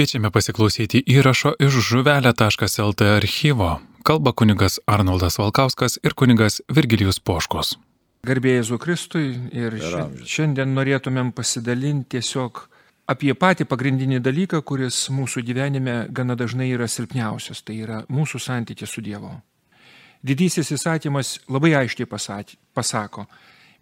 [0.00, 3.66] Kviečiame pasiklausyti įrašo iš žuvelė.lt archyvo.
[4.00, 7.74] Kalba kunigas Arnoldas Valkauskas ir kunigas Virgilijus Poškos.
[8.24, 9.76] Garbėjai Jėzų Kristui ir
[10.24, 12.62] šiandien norėtumėm pasidalinti tiesiog
[13.12, 18.96] apie patį pagrindinį dalyką, kuris mūsų gyvenime gana dažnai yra silpniausias, tai yra mūsų santykis
[18.96, 19.34] su Dievu.
[20.24, 23.28] Didysis įsakymas labai aiškiai pasako,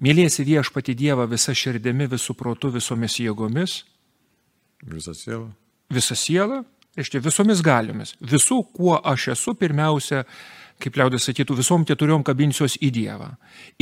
[0.03, 3.85] mylėsi viešpati Dievą visą širdimi, visų protų, visomis jėgomis.
[4.82, 5.46] Visą sielą
[5.93, 6.62] visą sielą,
[6.98, 8.15] reiškia visomis galiomis.
[8.20, 10.24] Visų, kuo aš esu, pirmiausia,
[10.83, 13.33] kaip liaudės sakytų, visom keturiom kabinsiuos į Dievą.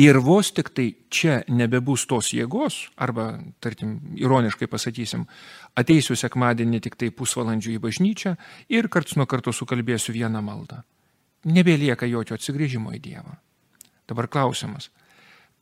[0.00, 3.28] Ir vos tik tai čia nebebus tos jėgos, arba,
[3.60, 5.26] tarkim, ironiškai pasakysim,
[5.76, 8.36] ateisiu sekmadienį tik tai pusvalandžių į bažnyčią
[8.72, 10.82] ir karts nuo karto sukalbėsiu vieną maldą.
[11.46, 13.36] Nebelieka jokio atsigrėžimo į Dievą.
[14.08, 14.88] Dabar klausimas.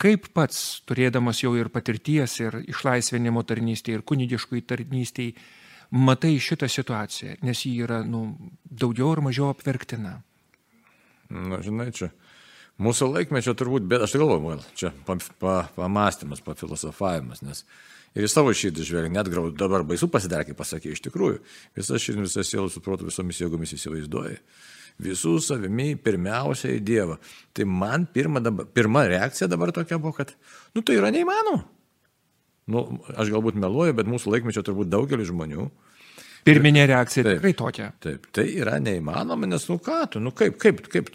[0.00, 5.36] Kaip pats, turėdamas jau ir patirties, ir išlaisvinimo tarnystėje, ir kunigiškai tarnystėje,
[5.94, 8.26] matai šitą situaciją, nes ji yra nu,
[8.66, 10.18] daugiau ar mažiau apverktina?
[11.30, 12.10] Na, žinai, čia
[12.82, 14.90] mūsų laikmečio turbūt, bet aš galvoju, gal čia
[15.78, 17.62] pamastymas, pafilosofavimas, nes
[18.14, 21.40] ir į savo širdį žvelgia, net grau dabar baisu pasidarė, kaip pasakė, iš tikrųjų,
[21.78, 24.40] visą širdį, visą sielą suprotų visomis jėgomis įsivaizduoja.
[25.02, 27.16] Visų savimi pirmiausia į Dievą.
[27.50, 30.30] Tai man pirma, dabar, pirma reakcija dabar tokia buvo, kad,
[30.74, 31.64] nu tai yra neįmanoma.
[32.70, 35.66] Nu, aš galbūt meluoju, bet mūsų laikmečio turbūt daugelis žmonių.
[36.44, 37.90] Pirminė reakcija taip, tikrai tokia.
[38.04, 41.12] Taip, tai yra neįmanoma, nes nu ką tu, nu kaip, kaip, kaip.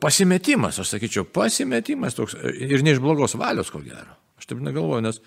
[0.00, 4.18] Pasimetimas, aš sakyčiau, pasimetimas toks ir ne iš blogos valios, ko gero.
[4.36, 5.22] Aš taip negalvoju, nes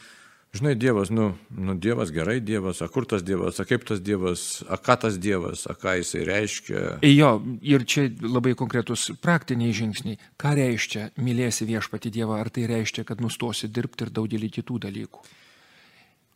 [0.53, 4.61] žinai, Dievas, nu, nu Dievas gerai Dievas, o kur tas Dievas, o kaip tas Dievas,
[4.69, 6.83] o ką tas Dievas, o ką jisai reiškia.
[7.09, 7.31] Jo,
[7.65, 10.19] ir čia labai konkretus praktiniai žingsniai.
[10.37, 15.25] Ką reiškia mylėsi viešpati Dievą, ar tai reiškia, kad nustosi dirbti ir daugelį kitų dalykų?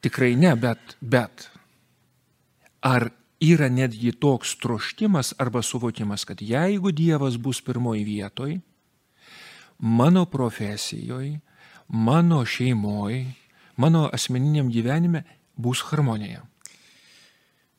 [0.08, 1.50] Tikrai ne, bet, bet.
[2.82, 3.10] Ar
[3.42, 8.60] yra netgi toks troškimas arba suvokimas, kad jeigu Dievas bus pirmoji vietoj,
[9.80, 11.40] mano profesijoje,
[11.88, 13.26] mano šeimoje,
[13.78, 15.24] mano asmeniniam gyvenime
[15.56, 16.46] bus harmonija.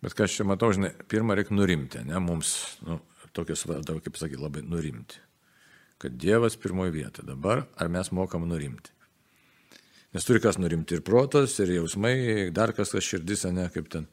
[0.03, 2.55] Bet ką aš čia matau, žinai, pirmą reikia nurimti, ne, mums,
[2.87, 3.01] nu,
[3.35, 5.19] tokios, kaip sakyti, labai nurimti.
[5.99, 7.25] Kad Dievas pirmoji vieta.
[7.27, 8.93] Dabar ar mes mokam nurimti?
[10.15, 12.15] Nes turi kas nurimti ir protas, ir jausmai,
[12.55, 14.07] dar kas kas širdis, ne, kaip ten.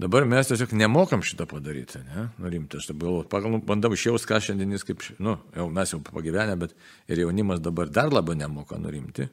[0.00, 2.78] Dabar mes tiesiog nemokam šitą padaryti, ne, nurimti.
[2.80, 6.54] Aš taip galvoju, pagal, nu, bandau išjaus, ką šiandienis, kaip, nu, jau mes jau pagyvenę,
[6.62, 6.72] bet
[7.10, 9.28] ir jaunimas dabar dar labiau nemoka nurimti.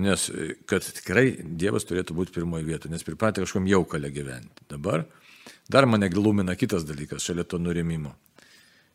[0.00, 0.24] Nes
[0.70, 4.64] kad tikrai Dievas turėtų būti pirmoje vietoje, nes pripratę kažkom jaukalę gyventi.
[4.70, 5.04] Dabar
[5.68, 8.14] dar mane glumina kitas dalykas šalia to nurimimo.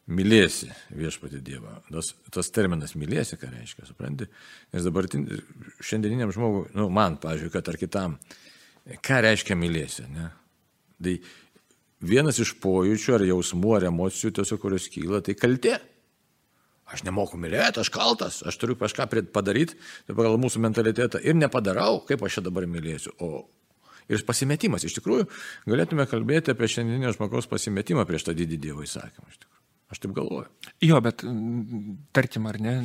[0.07, 1.77] Mylėsi viešpatį Dievą.
[1.91, 4.25] Tas, tas terminas mylėsi, ką reiškia, supranti?
[4.73, 8.15] Nes dabar šiandieniniam žmogui, nu, man, pažiūrėjau, kad ar kitam,
[9.03, 10.29] ką reiškia mylėsi, ne?
[11.03, 11.13] Tai
[12.07, 15.77] vienas iš pojūčių ar jausmų ar emocijų tiesiog, kurios kyla, tai kaltė.
[16.87, 19.75] Aš nemoku mylėti, aš kaltas, aš turiu kažką padaryti,
[20.07, 23.11] tai pagal mūsų mentalitetą ir nepadarau, kaip aš čia dabar mylėsiu.
[23.19, 23.43] O
[24.07, 25.25] ir pasimetimas, iš tikrųjų,
[25.67, 29.35] galėtume kalbėti apie šiandieninio žmogaus pasimetimą prieš tą didį Dievo įsakymą.
[29.91, 30.47] Aš taip galvoju.
[30.83, 31.25] Jo, bet
[32.15, 32.77] tarkim ar ne,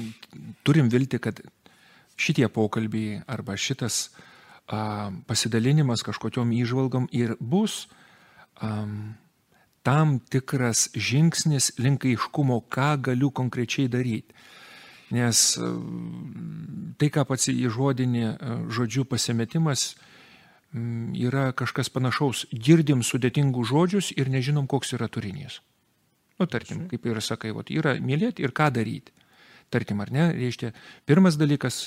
[0.66, 1.38] turim vilti, kad
[2.18, 4.31] šitie pokalbiai arba šitas a,
[4.66, 7.88] pasidalinimas kažkokiom įžvalgom ir bus
[8.60, 8.86] a,
[9.82, 14.34] tam tikras žingsnis link aiškumo, ką galiu konkrečiai daryti.
[15.12, 15.58] Nes
[16.96, 19.92] tai, ką pats įžodinė e, žodžiu pasimetimas,
[20.72, 22.46] yra kažkas panašaus.
[22.48, 25.60] Girdim sudėtingus žodžius ir nežinom, koks yra turinys.
[26.40, 29.12] Nu, tarkim, kaip ir sakai, vat, yra mylėti ir ką daryti.
[29.72, 30.72] Tarkim, ar ne, reiškia,
[31.08, 31.86] pirmas dalykas,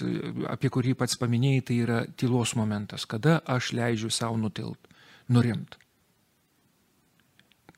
[0.49, 4.89] apie kurį pats paminėjai, tai yra tylos momentas, kada aš leidžiu savo nutilt,
[5.29, 5.77] nurimt.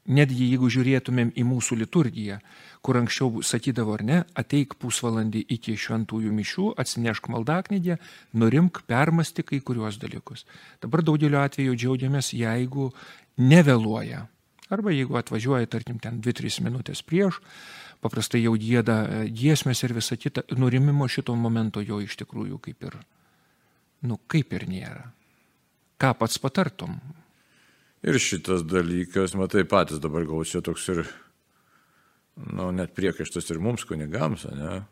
[0.07, 2.37] Netgi jeigu žiūrėtumėm į mūsų liturgiją,
[2.79, 7.97] kur anksčiau sakydavo ar ne, ateik pusvalandį iki šventųjų mišių, atsinešk maldaknygę,
[8.39, 10.45] nurimk, permasti kai kuriuos dalykus.
[10.79, 12.93] Dabar daugeliu atveju džiaugiamės, jeigu
[13.35, 14.23] nevėluoja.
[14.71, 17.41] Arba jeigu atvažiuoja, tarkim, ten 2-3 minutės prieš,
[18.03, 22.89] paprastai jau gėda e, giesmės ir visa kita, nurimimo šito momento jo iš tikrųjų kaip
[22.89, 22.97] ir,
[24.07, 25.07] nu, kaip ir nėra.
[25.97, 26.99] Ką pats patartum?
[28.05, 31.01] Ir šitas dalykas, matai, patys dabar gal čia toks ir,
[32.37, 34.83] na, nu, net priekaištas ir mums kunigams, ne?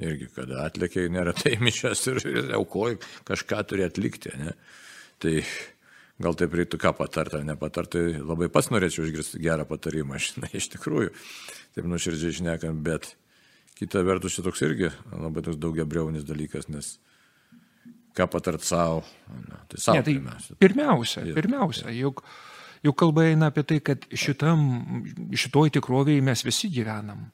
[0.00, 4.54] Irgi, kada atlėkiai neretai mišęs ir, ir aukoji, kažką turi atlikti, ne?
[5.20, 5.34] Tai
[6.20, 10.52] gal taip reiktų ką patart, ar nepatart, tai labai pats norėčiau išgirsti gerą patarimą, žinai,
[10.60, 11.12] iš tikrųjų,
[11.76, 13.14] taip nuoširdžiai išnekant, bet
[13.78, 16.96] kita vertus čia toks irgi labai toks daugia breunis dalykas, nes
[18.16, 19.02] ką patart savo.
[19.48, 20.56] Na, tai savo Ne, tai pirmiausia.
[20.60, 22.24] pirmiausia, pirmiausia, juk,
[22.84, 24.64] juk kalba eina apie tai, kad šitam,
[25.32, 27.28] šitoj tikrovėje mes visi gyvenam.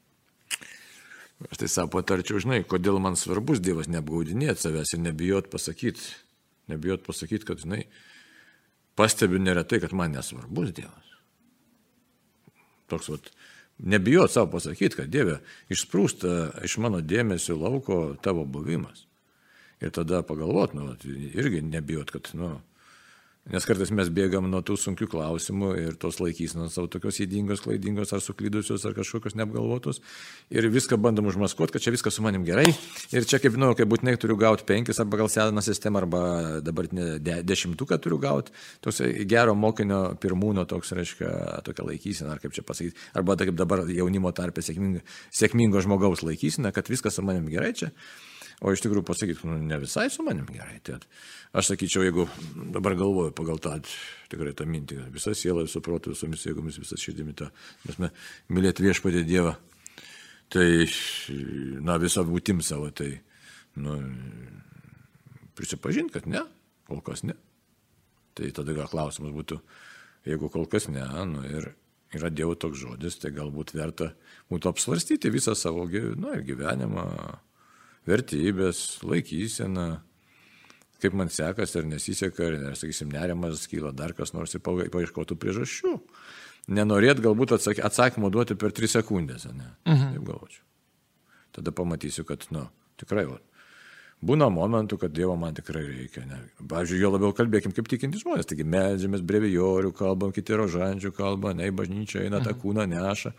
[1.50, 6.14] Aš tai savo patarčiau, žinai, kodėl man svarbus Dievas neapgaudinėti savęs ir nebijot pasakyti.
[6.72, 7.84] Nebijot pasakyti, kad, žinai,
[8.98, 11.10] pastebiu neretai, kad man nesvarbus Dievas.
[12.90, 13.28] Toks, vat,
[13.78, 15.40] nebijot savo pasakyti, kad Dieve,
[15.72, 19.04] išsprūsta iš mano dėmesio lauko tavo buvimas.
[19.80, 20.94] Ir tada pagalvot, nu,
[21.36, 22.54] irgi nebijot, kad, nu,
[23.46, 28.10] Nes kartais mes bėgam nuo tų sunkių klausimų ir tos laikysenos savo tokios įdingos, klaidingos
[28.16, 30.00] ar suklydusios ar kažkokios neapgalvotos.
[30.50, 32.66] Ir viską bandom užmaskuoti, kad čia viskas su manim gerai.
[33.14, 36.22] Ir čia kaip, nu, kaip būtinai turiu gauti penkis arba gal seną sistemą arba
[36.66, 38.54] dabartinę de, dešimtuką turiu gauti.
[38.82, 41.30] Toks gero mokinio pirmūno toks, reiškia,
[41.70, 42.98] tokia laikysena, ar kaip čia pasakyti.
[43.14, 47.94] Arba kaip dabar jaunimo tarpe sėkmingo, sėkmingo žmogaus laikysena, kad viskas su manim gerai čia.
[48.64, 50.78] O iš tikrųjų pasakyti, nu, ne visai su manim gerai.
[50.84, 50.96] Tai
[51.56, 52.24] aš sakyčiau, jeigu
[52.72, 53.74] dabar galvoju pagal tą
[54.32, 57.50] tikrai tą mintį, visą sielą, visą protą, visomis jėgomis, visą širdimi tą,
[57.84, 58.00] mes
[58.48, 59.52] mylėti viešpatį Dievą,
[60.52, 60.68] tai,
[61.84, 63.12] na, visą būtim savo, tai,
[63.76, 63.98] nu,
[65.56, 66.46] prisipažink, kad ne,
[66.88, 67.36] kol kas ne.
[68.36, 69.60] Tai tada klausimas būtų,
[70.28, 71.74] jeigu kol kas ne, nu, ir
[72.16, 74.14] yra Dievo toks žodis, tai galbūt verta
[74.52, 77.04] būtų apsvarstyti visą savo nu, gyvenimą
[78.08, 79.86] vertybės, laikysena,
[81.02, 85.96] kaip man sekasi ar nesiseka, ar, sakysim, nerimas kyla dar kas nors ir paieškotų priežasčių.
[86.76, 89.68] Nenorėt galbūt atsak, atsakymą duoti per 3 sekundės, ne?
[89.86, 90.16] Mhm.
[90.16, 90.64] Taip galvočiau.
[91.54, 92.64] Tada pamatysiu, kad, nu,
[93.00, 93.38] tikrai, va,
[94.24, 96.24] būna momentų, kad Dievo man tikrai reikia.
[96.28, 96.40] Ne?
[96.58, 98.48] Pavyzdžiui, jo labiau kalbėkim kaip tikinti žmonės.
[98.50, 103.32] Taigi medžiamės brevijorių kalbam, kiti rožančių kalba, ne į bažnyčią eina tą kūną neša.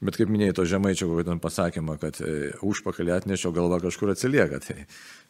[0.00, 4.60] Bet kaip minėjai, to žemaičio kokį ten pasakymą, kad e, užpakalį atnešio galva kažkur atsilieka.
[4.64, 4.76] Tai,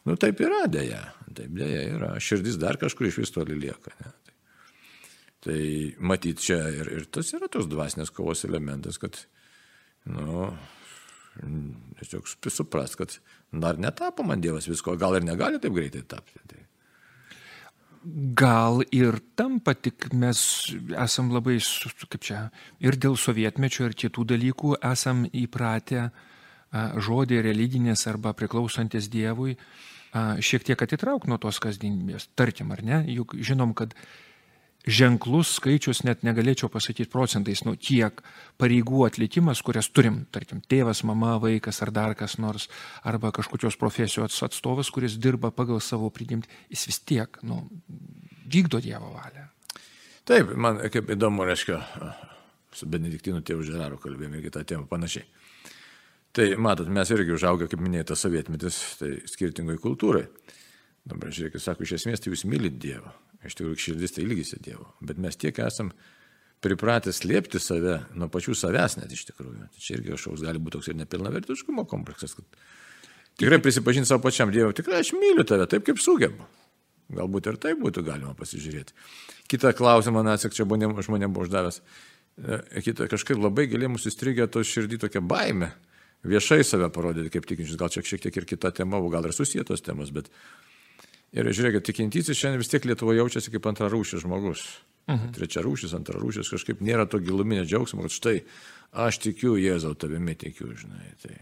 [0.07, 1.01] nu taip yra dėja.
[1.35, 2.11] Taip dėja yra.
[2.23, 3.91] Širdis dar kažkur iš vis toli lieka.
[3.99, 4.13] Ne?
[4.29, 4.37] Tai,
[5.47, 5.59] tai
[5.99, 9.19] matyt čia ir, ir tas yra tos dvasinės kovos elementas, kad,
[10.07, 10.47] nu,
[11.99, 13.19] tiesiog suprast, kad
[13.51, 16.39] dar netapo man Dievas visko, gal ir negali taip greitai tapti.
[16.47, 16.63] Tai.
[18.03, 20.39] Gal ir tampa, tik mes
[20.97, 21.59] esam labai,
[22.09, 22.39] kaip čia,
[22.81, 26.07] ir dėl sovietmečio, ir kitų dalykų esam įpratę
[26.73, 29.53] žodį religinės arba priklausantis Dievui
[30.11, 32.31] šiek tiek atitrauk nuo tos kasdienybės.
[32.35, 33.03] Tarkim, ar ne?
[33.11, 33.93] Juk žinom, kad
[34.87, 38.23] ženklus skaičius, net negalėčiau pasakyti procentais, nu, kiek
[38.61, 42.67] pareigų atlikimas, kurias turim, tarkim, tėvas, mama, vaikas ar dar kas nors,
[43.03, 47.63] arba kažkokios profesijos atstovas, kuris dirba pagal savo prigimtį, jis vis tiek, nu,
[48.51, 49.47] vykdo Dievo valią.
[50.27, 51.81] Taip, man kaip įdomu, reiškia,
[52.77, 55.25] su Benediktinu tėvu Žeraru kalbėjome irgi tą temą panašiai.
[56.31, 60.23] Tai matot, mes irgi užaugę, kaip minėjote, sovietmetis, tai skirtingai kultūrai.
[61.03, 63.11] Dabar žiūrėkit, sako, iš esmės tai jūs mylit Dievą.
[63.45, 64.91] Iš tikrųjų, širdis tai ilgisi Dievo.
[65.01, 65.89] Bet mes tiek esam
[66.61, 69.67] pripratę slėpti save nuo pačių savęs net iš tikrųjų.
[69.73, 72.37] Tai čia irgi kažkoks gali būti toks ir nepilnavertiškumo kompleksas.
[73.41, 76.45] Tikrai prisipažinti savo pačiam Dievui, tikrai aš myliu tave taip, kaip sugebu.
[77.11, 78.95] Galbūt ir taip būtų galima pasižiūrėti.
[79.51, 81.81] Kita klausimą, na, čia žmonėm, žmonėm buvo uždavęs.
[82.39, 85.73] E, kita, kažkaip labai giliai mūsų įstrigė to širdį tokia baime.
[86.27, 89.83] Viešai save parodyti kaip tikinčius, gal čia šiek tiek ir kita tema, gal ir susijėtos
[89.83, 90.29] temos, bet
[91.31, 94.65] Ir žiūrėkit, tikintysis šiandien vis tiek Lietuvo jaučiasi kaip antrarūšis žmogus.
[95.09, 95.31] Mhm.
[95.35, 98.41] Trečia rūšis, antra rūšis, kažkaip nėra to giluminio džiaugsmo, kad štai
[98.91, 101.15] aš tikiu Jėzau, tavimi tikiu, žinai.
[101.23, 101.39] Tai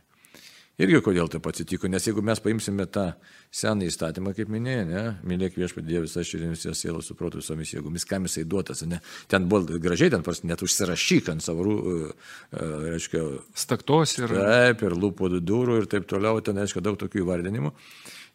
[0.79, 3.09] irgi kodėl taip atsitiko, nes jeigu mes paimsime tą
[3.51, 8.29] seną įstatymą, kaip minėjai, ne, mylėk viešpadė visą širdį, visą sielą, suprotų visomis jėgomis, kam
[8.29, 12.05] jisai duotas, ne, ten buvo gražiai, ten pras net užsirašyk ant savo, uh,
[12.53, 13.25] uh, reiškia,
[13.57, 14.37] staktos ir...
[14.37, 17.73] Taip, ir lūpų durų ir taip toliau, ten, reiškia, daug tokių įvardinimų.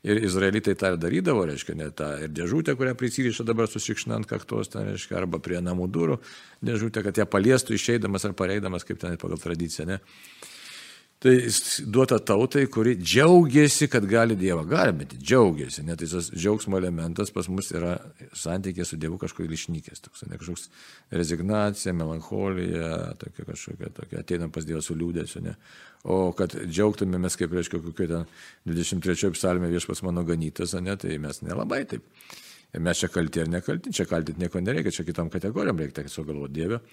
[0.04, 4.68] Ir izraelitai tą darydavo, reiškia, ne tą ir dėžutę, kurią prisiriša dabar susikšna ant kaktos,
[4.73, 6.18] ten, reiškia, arba prie namų durų
[6.64, 9.87] dėžutę, kad ją paliestų išeidamas ar pareidamas, kaip ten pagal tradiciją.
[9.88, 10.00] Ne?
[11.23, 11.33] Tai
[11.88, 15.85] duota tautai, kuri džiaugiasi, kad gali Dievą garbinti, džiaugiasi.
[15.87, 17.94] Net tai tas džiaugsmo elementas pas mus yra
[18.37, 20.04] santykė su Dievu kažkur išnykęs.
[20.04, 20.66] Toks, ne kažkoks
[21.16, 25.40] rezignacija, melancholija, tokia kažkokia, tokia ateinam pas Dievą su liūdėsiu.
[25.47, 25.56] Ne.
[26.04, 28.28] O kad džiaugtumėmės, kaip reiškia, kokio ten
[28.68, 32.04] 23 psalmė viešpas mano ganytas, ne, tai mes nelabai taip.
[32.75, 36.35] Ir mes čia kalti ar nekalti, čia kaltinti nieko nereikia, čia kitom kategorijom reikia tiesiog
[36.35, 36.85] galvoti Dievę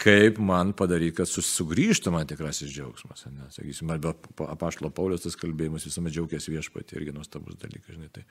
[0.00, 3.26] kaip man padaryti, kad sugrįžtų man tikrasis džiaugsmas.
[3.32, 3.48] Ne?
[3.54, 4.14] Sakysim, arba
[4.46, 7.96] apaštalo Paulius tas kalbėjimas visuomet džiaugiasi viešpatį, irgi nuostabus dalykas.
[7.96, 8.24] Žinai, tai,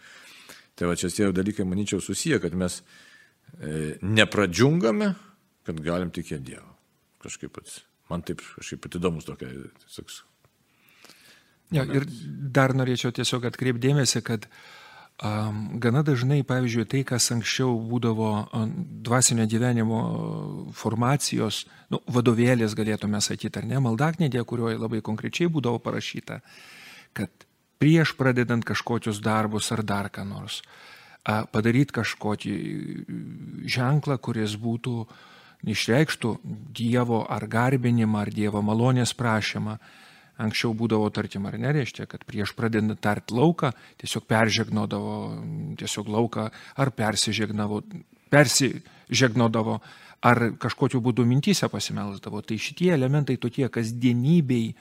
[0.80, 2.82] tai va čia tie dalykai, manyčiau, susiję, kad mes
[3.60, 5.14] e, nepradžiungame,
[5.68, 6.74] kad galim tikėti Dievu.
[7.22, 7.84] Kažkaip pats.
[8.10, 9.52] Man taip kažkaip pat įdomus tokia.
[9.94, 10.24] Toks,
[11.76, 12.08] ja, ir
[12.56, 14.48] dar norėčiau tiesiog atkreipdėmėsi, kad
[15.20, 18.30] Gana dažnai, pavyzdžiui, tai, kas anksčiau būdavo
[19.04, 20.00] dvasinio gyvenimo
[20.72, 26.40] formacijos, nu, vadovėlės galėtume sakyti, ar ne, maldaknėdė, kurioje labai konkrečiai būdavo parašyta,
[27.12, 27.48] kad
[27.84, 30.62] prieš pradedant kažkokius darbus ar dar ką nors,
[31.26, 32.56] padaryti kažkokį
[33.68, 35.04] ženklą, kuris būtų
[35.68, 36.36] išreikštų
[36.72, 39.76] Dievo ar garbinimą, ar Dievo malonės prašymą.
[40.40, 45.16] Anksčiau būdavo, tarkim, ar nereiškia, kad prieš pradedant tart lauką tiesiog peržegnodavo
[45.80, 46.46] tiesiog lauką
[46.80, 47.82] ar persižegnavo,
[48.32, 49.80] persižegnodavo,
[50.24, 52.42] ar kažkokiu būdu mintysę pasimelsdavo.
[52.42, 54.72] Tai šitie elementai tokie kasdienybei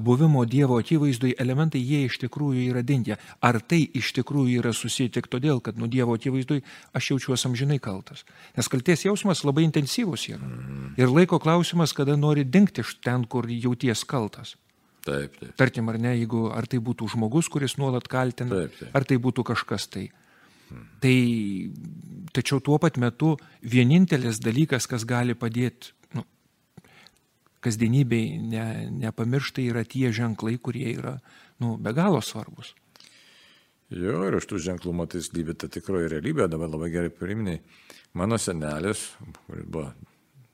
[0.00, 3.16] buvimo Dievo akivaizdui elementai, jie iš tikrųjų yra dingę.
[3.40, 6.60] Ar tai iš tikrųjų yra susiję tik todėl, kad nu Dievo akivaizdui
[6.92, 8.24] aš jaučiuosi amžinai kaltas.
[8.56, 10.44] Nes kalties jausmas labai intensyvus yra.
[10.44, 10.94] Mm.
[11.00, 14.56] Ir laiko klausimas, kada nori dingti iš ten, kur jauties kaltas.
[15.06, 15.52] Taip, taip.
[15.60, 18.90] Tarkim, ar ne, jeigu ar tai būtų žmogus, kuris nuolat kaltina, Taip, taip.
[18.96, 20.08] ar tai būtų kažkas tai.
[21.02, 21.14] Tai
[22.36, 23.32] tačiau tuo pat metu
[23.66, 26.22] vienintelis dalykas, kas gali padėti nu,
[27.64, 28.66] kasdienybei ne,
[29.00, 31.16] nepamirštai, yra tie ženklai, kurie yra
[31.58, 32.76] nu, be galo svarbus.
[33.90, 37.64] Jo, ir už tų ženklų matai slypi ta tikroji realybė, dabar labai gerai priminėjai.
[38.20, 39.08] Mano senelis,
[39.48, 39.88] kuris buvo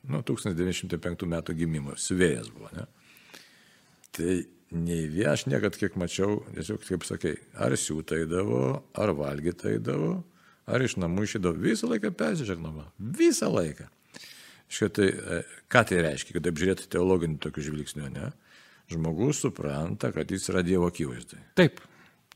[0.08, 2.86] nu, 1905 metų gimimo, siuvėjas buvo, ne?
[4.16, 4.36] Tai
[4.76, 8.62] nei vie aš niekad kiek mačiau, tiesiog kaip sakai, ar siūtaidavo,
[8.98, 10.14] ar valgytaidavo,
[10.66, 12.88] ar iš namų išėdavo, visą laiką persižegnavo,
[13.20, 13.90] visą laiką.
[14.66, 15.10] Šitai,
[15.70, 18.32] ką tai reiškia, kad apžiūrėti teologinių tokių žvilgsnių, ne?
[18.90, 21.38] Žmogus supranta, kad jis yra Dievo akivaizdai.
[21.58, 21.78] Taip,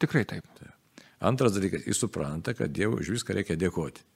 [0.03, 0.47] tikrai taip.
[0.59, 1.07] taip.
[1.27, 4.07] Antras dalykas, jis supranta, kad Dievui už viską reikia dėkoti.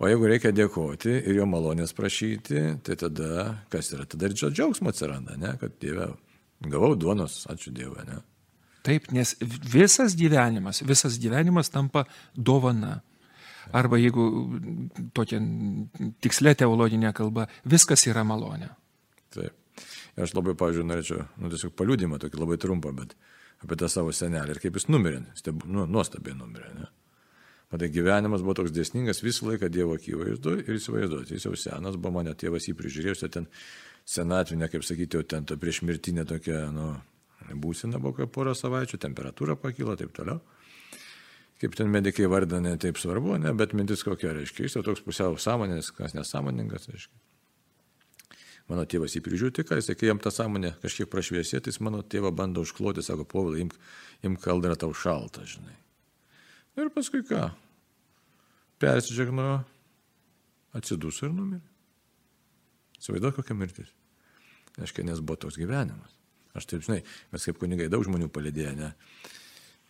[0.00, 4.06] O jeigu reikia dėkoti ir jo malonės prašyti, tai tada kas yra?
[4.08, 5.54] Tada ir džiaugsmo atsiranda, ne?
[5.60, 6.10] kad Dieve,
[6.60, 8.20] gavau duonos, ačiū Dievui, ne?
[8.86, 13.00] Taip, nes visas gyvenimas, visas gyvenimas tampa dovana.
[13.76, 14.24] Arba jeigu
[15.14, 15.38] tokia
[16.24, 18.70] tikslė teologinė kalba, viskas yra malonė.
[19.34, 19.54] Taip.
[20.16, 23.12] Ir aš labai, pavyzdžiui, norėčiau, nu, tiesiog paliūdimą tokį labai trumpą, bet
[23.62, 26.72] apie tą savo senelį ir kaip jis numirė, steb, nu, nuostabiai numirė.
[26.80, 26.88] Ne?
[27.70, 31.36] Matai, gyvenimas buvo toks dėsningas visą laiką Dievo akivaizdu ir įsivaizduoti.
[31.36, 33.46] Jis jau senas buvo, mane tėvas jį prižiūrėjo, ten
[34.10, 36.92] senatvinė, kaip sakyti, jau ten ta priešmirtinė tokia, nu,
[37.62, 40.40] būsina buvo porą savaičių, temperatūra pakyla, taip toliau.
[41.60, 44.64] Kaip ten medikai vardina, ne taip svarbu, ne, bet mintis kokia reiškia.
[44.64, 47.18] Jis jau toks pusiau sąmonės, kas nesąmoningas, reiškia.
[48.70, 52.00] Mano tėvas jį prižiūri, ką jis, kai jam ta sąmonė kažkiek prašviesė, tai jis mano
[52.06, 53.74] tėvą bando užkloti, sako, povilai, imk,
[54.24, 55.74] imk kaldrą tau šaltą, žinai.
[56.78, 57.50] Ir paskui ką?
[58.80, 59.58] Persižegnojo,
[60.78, 61.66] atsiduso ir numirė.
[63.00, 63.90] Įsivaizduoju, kokia mirtis.
[64.78, 66.14] Aiškiai, nes buvo toks gyvenimas.
[66.54, 68.90] Aš taip, žinai, mes kaip kunigai daug žmonių palidėję, ne,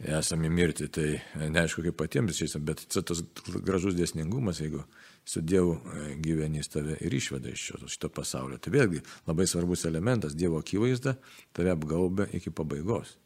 [0.00, 3.22] esame mirti, tai neaišku, kaip patiems išeisim, bet tas
[3.64, 4.84] gražus dėsningumas, jeigu
[5.28, 5.76] su Dievu
[6.24, 8.58] gyvenys tave ir išveda iš šio, šito pasaulio.
[8.58, 11.16] Tai vėlgi labai svarbus elementas, Dievo akivaizda
[11.56, 13.16] tave apgaubia iki pabaigos.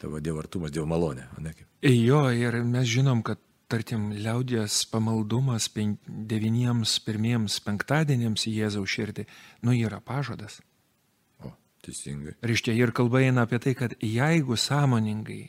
[0.00, 1.28] Tavo Dievo artumas, Dievo malonė.
[1.40, 1.68] Ne, kaip.
[1.88, 3.40] Jo, ir mes žinom, kad
[3.72, 9.24] tarkim, liaudės pamaldumas devyniems pirmiems penktadienėms į Jėzaus širdį,
[9.64, 10.60] nu yra pažadas.
[11.82, 12.36] Teisingai.
[12.46, 15.42] Reiškia, ir kalba eina apie tai, kad jeigu sąmoningai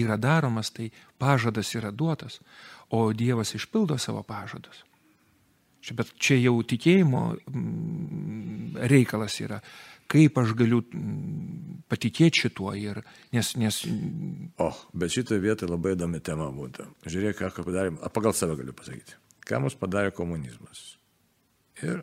[0.00, 2.40] yra daromas, tai pažadas yra duotas,
[2.90, 4.84] o Dievas išpildo savo pažadus.
[5.80, 7.22] Čia, bet čia jau tikėjimo
[8.92, 9.60] reikalas yra,
[10.10, 10.82] kaip aš galiu
[11.88, 13.00] patikėti šituo ir
[13.32, 13.54] nes...
[13.56, 13.80] nes...
[14.60, 16.86] O, bet šitoje vietoje labai įdomi tema būtų.
[17.08, 19.16] Žiūrėk, ką padarėm, pagal save galiu pasakyti.
[19.48, 20.98] Ką mums padarė komunizmas.
[21.80, 22.02] Ir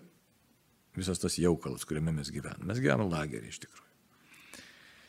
[0.98, 2.68] visas tas jaukalas, kuriame mes gyvename.
[2.72, 3.86] Mes gyvename lagerį iš tikrųjų.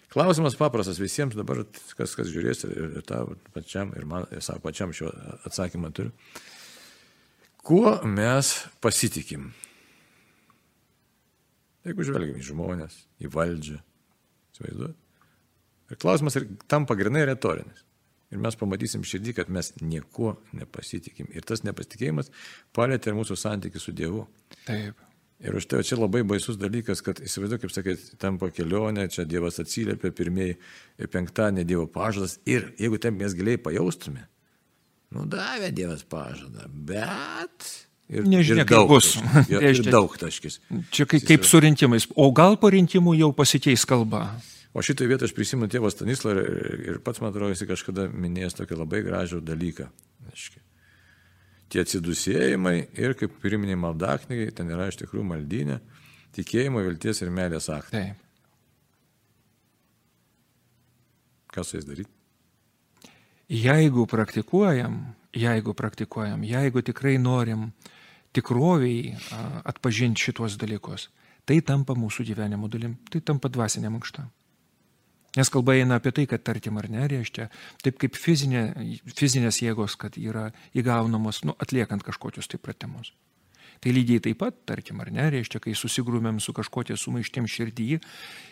[0.09, 1.61] Klausimas paprastas visiems dabar,
[1.99, 5.11] kas, kas žiūrės ir, ir tą pačiam, ir man, ir savo pačiam šio
[5.49, 6.15] atsakymą turiu.
[7.69, 9.51] Kuo mes pasitikim?
[11.85, 13.83] Jeigu žvelgiam į žmonės, į valdžią,
[14.55, 14.97] įsivaizduot.
[15.89, 17.85] Ir klausimas ir tampa grinai retorinis.
[18.33, 21.31] Ir mes pamatysim širdį, kad mes niekuo nepasitikim.
[21.33, 22.29] Ir tas nepasitikėjimas
[22.77, 24.27] palėtė ir mūsų santykių su Dievu.
[24.67, 25.01] Taip.
[25.39, 29.61] Ir už tai čia labai baisus dalykas, kad įsivaizduoju, kaip sakai, tampa kelionė, čia Dievas
[29.63, 30.57] atsiliepia pirmieji
[31.13, 32.41] penktadienį Dievo pažadas.
[32.49, 34.25] Ir jeigu ten mes giliai pajaustume,
[35.15, 37.71] nu davė Dievas pažadą, bet
[38.09, 39.09] Ir, Nežinia, ir daug, kaip bus.
[39.53, 40.63] Jo, ir daug taškis.
[40.97, 42.07] Čia kaip, kaip su rinkimais.
[42.17, 44.23] O gal po rinkimų jau pasikeis kalba?
[44.73, 46.49] O šitoje vietoje aš prisimenu tėvą Stanislą ir,
[46.89, 49.91] ir pats, man atrodo, jis kažkada minėjęs tokį labai gražų dalyką.
[50.33, 50.65] Aiškiai.
[51.69, 55.83] Tie atsidusėjimai ir kaip pirminiai maldaknygai, ten yra iš tikrųjų maldinė,
[56.37, 58.07] tikėjimo, vilties ir meilės aktai.
[58.09, 58.25] Taip.
[61.53, 62.13] Ką su jais daryti?
[63.49, 64.99] Jeigu praktikuojam,
[65.33, 67.71] jeigu praktikuojam, jeigu tikrai norim
[68.37, 69.15] tikroviai
[69.65, 71.09] atpažinti šituos dalykus,
[71.49, 74.27] tai tampa mūsų gyvenimo dalim, tai tampa dvasinė mankšta.
[75.39, 77.47] Nes kalba eina apie tai, kad tarkim ar ne, reiškia,
[77.85, 78.65] taip kaip fizinė,
[79.15, 83.13] fizinės jėgos, kad yra įgaunamos, nu, atliekant kažkokius tai pratimus.
[83.79, 88.01] Tai lygiai taip pat, tarkim, ar ne, reiškia, kai susigrūmėm su kažkokia sumaištėm širdį,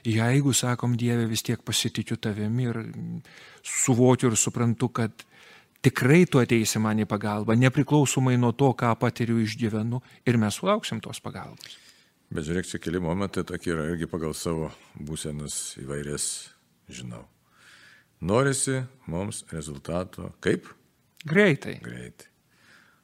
[0.06, 2.78] jeigu sakom Dieve vis tiek pasitikiu tavimi ir
[3.66, 5.26] suvokiu ir suprantu, kad
[5.82, 11.02] tikrai tu ateisi man į pagalbą, nepriklausomai nuo to, ką patiriu išgyvenu ir mes sulauksim
[11.02, 11.74] tos pagalbos.
[12.30, 16.55] Bet žiūrėk, čia keli momentai tokie yra irgi pagal savo būsenas įvairias
[16.88, 17.24] žinau.
[18.20, 20.68] Norisi mums rezultato kaip?
[21.26, 21.78] Greitai.
[21.82, 22.30] Greitai.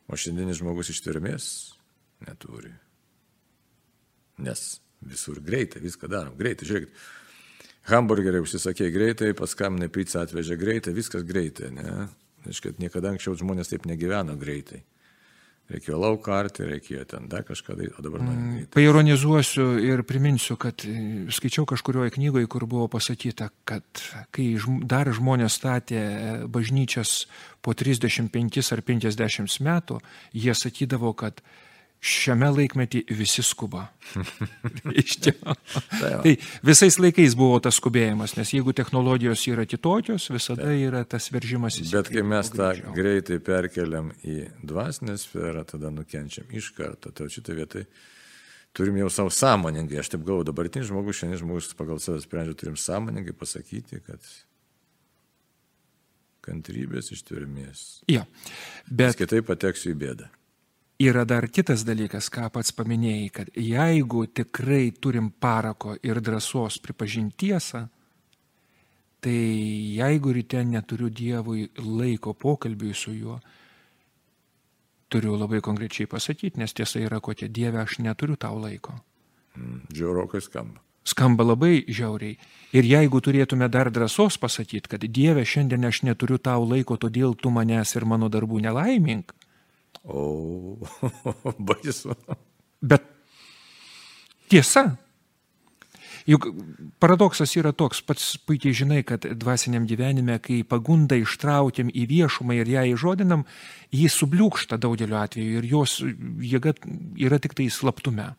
[0.08, 1.46] O šiandienis žmogus ištvermės
[2.26, 2.72] neturi.
[4.42, 6.36] Nes visur greitai, viską darom.
[6.38, 7.02] Greitai, žiūrėkit.
[7.90, 12.06] Hamburgerį užsisakė greitai, paskambinai pizzą atvežė greitai, viskas greitai, ne?
[12.46, 14.82] Aišku, niekada anksčiau žmonės taip negyveno greitai.
[15.72, 18.38] Reikėjo lauką arti, reikėjo ten dar kažką daryti, o dabar nori.
[18.38, 20.96] Mm, paironizuosiu ir priminsiu, kad e,
[21.32, 24.50] skaičiau kažkurioje knygoje, kur buvo pasakyta, kad kai
[24.88, 26.02] dar žmonės statė
[26.52, 27.24] bažnyčias
[27.64, 30.00] po 35 ar 50 metų,
[30.36, 31.40] jie sakydavo, kad
[32.02, 33.84] šiame laikmetį visi skuba.
[36.24, 36.32] tai
[36.66, 40.80] visais laikais buvo tas skubėjimas, nes jeigu technologijos yra kitokios, visada tai.
[40.82, 46.50] yra tas veržimas į Bet kai mes tą greitai perkeliam į dvasinę sferą, tada nukenčiam
[46.50, 47.14] iš karto.
[47.14, 47.84] Tai šitą vietą
[48.74, 52.78] turim jau savo sąmoningai, aš taip galvoju, dabartinis žmogus, šiandien žmogus pagal save sprendžia, turim
[52.80, 54.34] sąmoningai pasakyti, kad
[56.42, 58.02] kantrybės ištvermės.
[58.10, 58.26] Jo,
[58.88, 59.12] bet...
[59.12, 60.32] Nes kitaip pateksiu į bėdą
[61.02, 67.46] yra dar kitas dalykas, ką pats paminėjai, kad jeigu tikrai turim parako ir drąsos pripažinti
[67.46, 67.86] tiesą,
[69.22, 69.38] tai
[69.98, 73.38] jeigu ryte neturiu Dievui laiko pokalbiui su juo,
[75.12, 78.96] turiu labai konkrečiai pasakyti, nes tiesa yra kokia, Dieve, aš neturiu tau laiko.
[79.56, 80.80] Mm, žiaurokai skamba.
[81.04, 82.36] Skamba labai žiauriai.
[82.72, 87.50] Ir jeigu turėtume dar drąsos pasakyti, kad Dieve, šiandien aš neturiu tau laiko, todėl tu
[87.50, 89.34] manęs ir mano darbų nelaimink,
[90.04, 90.78] O,
[91.68, 92.16] baisu.
[92.82, 93.06] Bet
[94.50, 94.90] tiesa.
[96.26, 96.46] Juk
[97.02, 102.70] paradoksas yra toks, pats puikiai žinai, kad dvasiniam gyvenime, kai pagunda ištraukiam į viešumą ir
[102.70, 103.42] ją įžodinam,
[103.90, 105.98] jį subliūkšta daugeliu atveju ir jos
[106.52, 106.76] jėga
[107.18, 108.30] yra tik tai slaptume.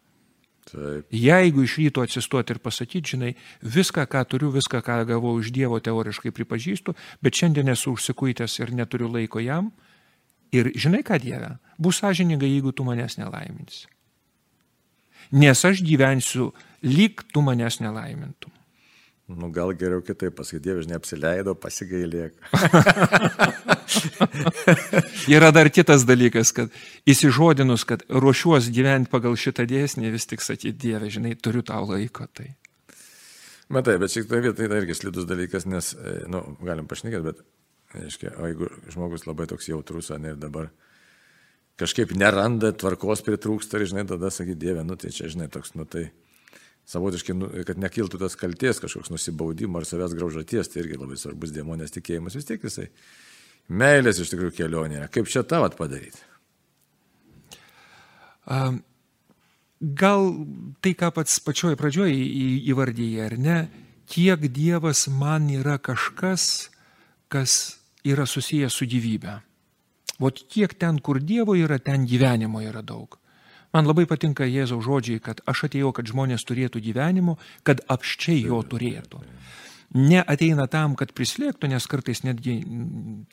[0.63, 1.09] Taip.
[1.11, 3.33] Jeigu iš ryto atsistoti ir pasakyti, žinai,
[3.67, 8.71] viską, ką turiu, viską, ką gavau iš Dievo, teoriškai pripažįstu, bet šiandien esu užsikuitęs ir
[8.71, 9.73] neturiu laiko jam,
[10.53, 13.87] Ir žinai ką Dieve, bus sąžininga, jeigu tu manęs nelaiminsi.
[15.33, 16.51] Nes aš gyvensiu
[16.85, 18.53] lyg tu manęs nelaimintum.
[19.23, 22.35] Nu, gal geriau kitaip pasakyti, Dievas neapsileido, pasigailėk.
[25.31, 26.73] Yra dar kitas dalykas, kad
[27.09, 32.27] įsižodinus, kad ruošiuos gyventi pagal šitą dėsnį, vis tik sakyti, Dieve, žinai, turiu tau laiko.
[32.35, 32.49] Tai.
[33.73, 37.37] Matai, bet šitoje vietoje tai irgi slidus dalykas, nes, na, e, nu, galim pašnekėti, bet
[37.93, 40.71] Reiškia, o jeigu žmogus labai toks jautrus, ne ir dabar
[41.79, 45.85] kažkaip neranda, tvarkos pritrūksta ir, žinai, tada sakyti, Dieve, nu tai čia, žinai, toks, nu
[45.89, 46.07] tai
[46.89, 51.53] savotiškai, nu, kad nekiltų tas kalties, kažkoks nusibaudimo ar savęs graužaties, tai irgi labai svarbus
[51.55, 52.89] dėmonės tikėjimas, vis tiek jisai
[53.71, 55.07] meilės iš tikrųjų kelionėje.
[55.13, 56.19] Kaip čia tavat padaryti?
[58.43, 58.81] Um,
[59.79, 60.33] gal
[60.83, 62.17] tai, ką pats pačioj pradžioje
[62.73, 63.57] įvardyje, ar ne,
[64.11, 66.67] kiek Dievas man yra kažkas,
[67.31, 69.39] kas yra susijęs su gyvybe.
[70.19, 73.17] Vot kiek ten, kur Dievo yra, ten gyvenimo yra daug.
[73.73, 78.61] Man labai patinka Jėzaus žodžiai, kad aš atėjau, kad žmonės turėtų gyvenimo, kad apščiai jo
[78.69, 79.23] turėtų.
[79.93, 82.55] Ne ateina tam, kad prislėgtų, nes kartais netgi,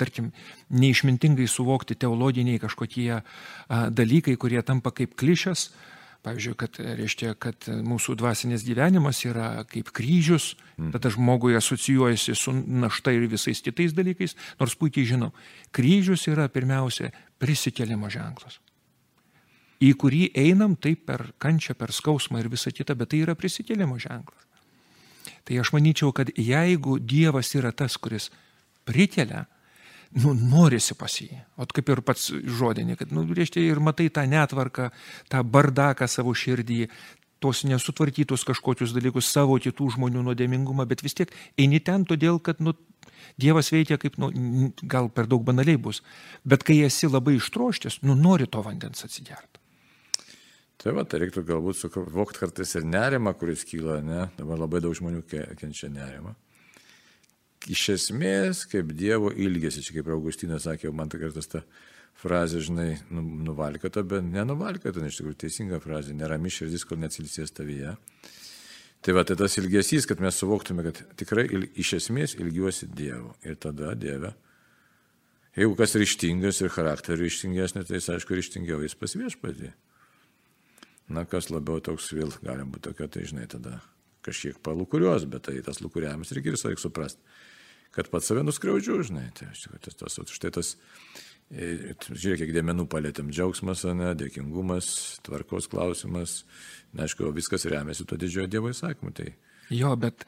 [0.00, 0.30] tarkim,
[0.72, 3.20] neišmintingai suvokti teologiniai kažkokie
[3.68, 5.70] dalykai, kurie tampa kaip klišės,
[6.20, 10.90] Pavyzdžiui, kad, reiškia, kad mūsų dvasinis gyvenimas yra kaip kryžius, mm.
[10.92, 15.32] tada žmogui asocijuojasi su našta ir visais kitais dalykais, nors puikiai žinom,
[15.72, 17.08] kryžius yra pirmiausia
[17.40, 18.58] prisikelimo ženklas,
[19.80, 23.96] į kurį einam taip per kančią, per skausmą ir visą kitą, bet tai yra prisikelimo
[23.96, 24.44] ženklas.
[25.48, 28.28] Tai aš manyčiau, kad jeigu Dievas yra tas, kuris
[28.84, 29.46] prikelia,
[30.18, 31.30] nu, norisi pas jį.
[31.60, 34.90] O kaip ir pats žodinė, kad, nu, reiškia, ir matai tą netvarką,
[35.30, 36.86] tą bardaką savo širdį,
[37.40, 42.60] tos nesutvarkytus kažkokius dalykus, savo kitų žmonių nuodėmingumą, bet vis tiek eini ten todėl, kad,
[42.64, 42.76] nu,
[43.40, 44.28] Dievas veikia kaip, nu,
[44.90, 46.02] gal per daug banaliai bus,
[46.44, 49.60] bet kai esi labai ištroštis, nu, nori to vandens atsigerti.
[50.80, 54.22] Tai va, tai reiktų galbūt suvokti kartais ir nerimą, kuris kyla, ne?
[54.38, 55.20] Dabar labai daug žmonių
[55.60, 56.32] kenčia nerimą.
[57.68, 61.64] Iš esmės kaip Dievo ilgesi, čia kaip Augustinas sakė, man tai kartas ta
[62.20, 67.96] frazė, žinai, nu, nuvalkata, bet nenuvalkata, iš tikrųjų teisinga frazė, nerami širdis, kol neatsilisės tavyje.
[69.00, 73.32] Tai va, tai tas ilgesys, kad mes suvoktume, kad tikrai il, iš esmės ilgiuosi Dievo.
[73.48, 74.34] Ir tada Dieve,
[75.56, 79.72] jeigu kas ryštingas ir charakteriu ryštingesnis, tai jis aišku ryštingiau jis pas viešpatį.
[81.10, 83.80] Na, kas labiau toks vėl gali būti tokia, tai žinai, tada
[84.26, 87.24] kažkiek palūkuriuos, bet tai tas lūkuriavimas reikia visą laiką suprasti,
[87.94, 90.74] kad pats save nuskriaudžiu, žinai, tai aš tikiu, tas, tas, štai tas,
[91.50, 94.92] e, žiūrėk, kiek dėmenų palėtėm, džiaugsmas, ne, dėkingumas,
[95.26, 96.40] tvarkos klausimas,
[96.94, 99.14] na, aišku, viskas remiasi tuo didžiojo Dievo įsakymu.
[99.16, 99.28] Tai...
[99.74, 100.26] Jo, bet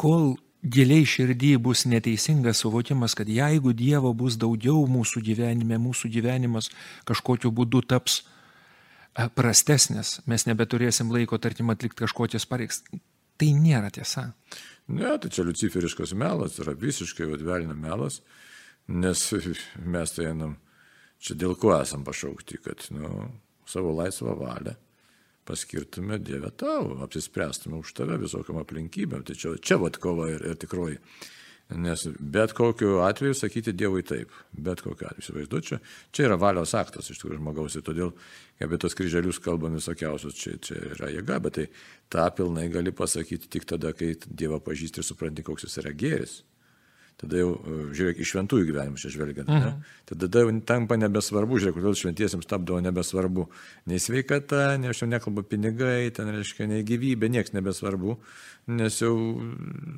[0.00, 6.70] kol giliai širdį bus neteisingas suvokimas, kad jeigu Dievo bus daugiau mūsų gyvenime, mūsų gyvenimas
[7.08, 12.80] kažkokiu būdu taps e, prastesnis, mes nebeturėsim laiko, tarkim, atlikti kažkokias pareigas.
[13.40, 14.28] Tai nėra tiesa.
[14.94, 18.20] Ne, tai čia luciferiškas melas, yra visiškai vadvelnio melas,
[18.88, 19.26] nes
[19.96, 20.58] mes tai einam,
[21.18, 23.28] čia dėl ko esam pašaukti, kad nu,
[23.70, 24.76] savo laisvą valią
[25.44, 29.24] paskirtume Dievę tavo, apsispręstume už tave visokiam aplinkybėm.
[29.28, 31.00] Tai čia, čia vat kova ir, ir tikroji.
[31.72, 35.78] Nes bet kokiu atveju sakyti Dievui taip, bet kokiu atveju, įsivaizduoju, čia,
[36.12, 37.76] čia yra valios aktas iš tikrųjų žmogaus.
[37.78, 38.12] Ir todėl
[38.62, 41.64] apie tos kryželius kalbam visokiausius, čia, čia yra jėga, bet tai
[42.12, 46.42] tą pilnai gali pasakyti tik tada, kai Dievą pažįsti ir supranti, koks jis yra gėris.
[47.20, 49.50] Tada jau, e, žiūrėk, iš šventųjų gyvenimų čia žvelgiant.
[49.50, 49.62] Mhm.
[49.62, 50.00] Ne?
[50.10, 53.46] Tada jau tampa nebesvarbu, žiūrėk, kodėl šventiesiems tapdavo nebesvarbu.
[53.90, 58.18] Nei sveikata, nei aš jau nekalbu pinigai, ten reiškia, nei gyvybė, nieks nebesvarbu,
[58.74, 59.14] nes jau...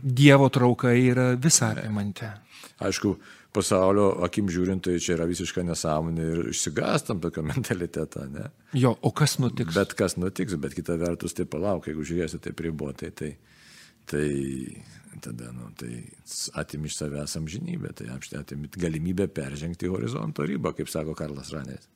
[0.05, 2.29] Dievo trauka yra visą apimanti.
[2.85, 3.15] Aišku,
[3.57, 8.51] pasaulio akim žiūrint, tai čia yra visiška nesąmonė ir išsigastam tokio mentalitetą, ne?
[8.77, 9.73] Jo, o kas nutiks?
[9.77, 13.33] Bet kas nutiks, bet kita vertus, tai palauk, jeigu žiūrėsi tai pribuotai, tai,
[14.11, 14.29] tai
[15.23, 16.03] tada, nu, tai
[16.59, 21.87] atim iš savęs amžinybę, tai atim galimybę peržengti horizonto ribą, kaip sako Karlas Ranės.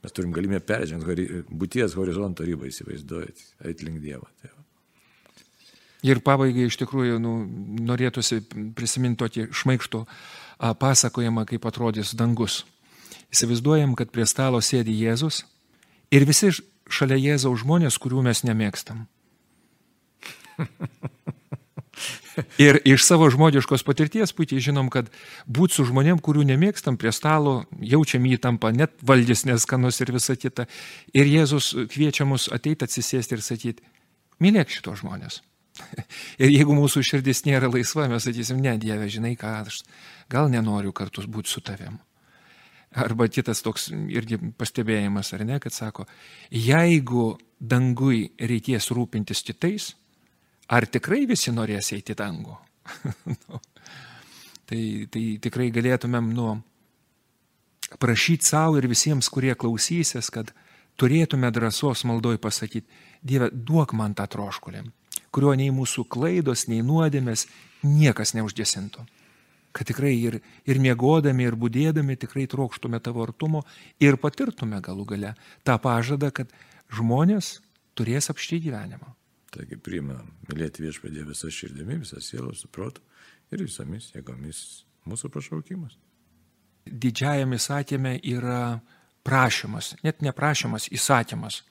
[0.00, 4.28] Mes turim galimybę peržengti būties horizonto ribą, įsivaizduojat, eit link Dievo.
[4.40, 4.52] Tai.
[6.06, 7.34] Ir pabaigai iš tikrųjų nu,
[7.84, 8.40] norėtųsi
[8.76, 10.04] prisiminti tokį šmaikštų
[10.80, 12.62] pasakojimą, kaip atrodys dangus.
[13.30, 15.44] Įsivaizduojam, kad prie stalo sėdi Jėzus
[16.10, 16.50] ir visi
[16.90, 19.04] šalia Jėzaus žmonės, kurių mes nemėgstam.
[22.62, 25.10] Ir iš savo žmogiškos patirties puikiai žinom, kad
[25.50, 30.66] būti su žmonėm, kurių nemėgstam prie stalo, jaučiam įtampą, net valdys neskanus ir visa kita.
[31.16, 33.86] Ir Jėzus kviečia mus ateiti atsisėsti ir sakyti,
[34.42, 35.40] mylėk šito žmonės.
[36.42, 39.82] ir jeigu mūsų širdis nėra laisva, mes sakysim, ne, Dieve, žinai ką, aš
[40.32, 41.98] gal nenoriu kartu būti su tavim.
[42.90, 46.08] Arba kitas toks irgi pastebėjimas, ar ne, kad sako,
[46.50, 49.92] jeigu dangui reikės rūpintis kitais,
[50.70, 52.56] ar tikrai visi norės eiti į dangų?
[53.34, 53.60] nu,
[54.70, 56.56] tai, tai tikrai galėtumėm nu,
[57.98, 60.52] prašyti savo ir visiems, kurie klausysis, kad
[61.00, 62.88] turėtume drąsos maldoj pasakyti,
[63.20, 64.86] Dieve, duok man tą troškulį,
[65.34, 67.46] kurio nei mūsų klaidos, nei nuodėmės
[67.84, 69.04] niekas neuždėsintų.
[69.76, 73.62] Kad tikrai ir, ir miegodami, ir būdėdami tikrai trokštume tavo artumo
[74.02, 76.50] ir patirtume galų gale tą pažadą, kad
[76.90, 77.60] žmonės
[77.94, 79.12] turės apšti gyvenimą.
[79.50, 83.02] Taigi priima mylėti viešpadė visą širdimi, visą sielą, suprotų
[83.50, 84.60] ir visomis jėgomis
[85.10, 85.96] mūsų pašaukimas.
[86.86, 88.80] Didžiajame įsatėme yra
[89.26, 91.62] prašymas, net ne prašymas, įsakymas.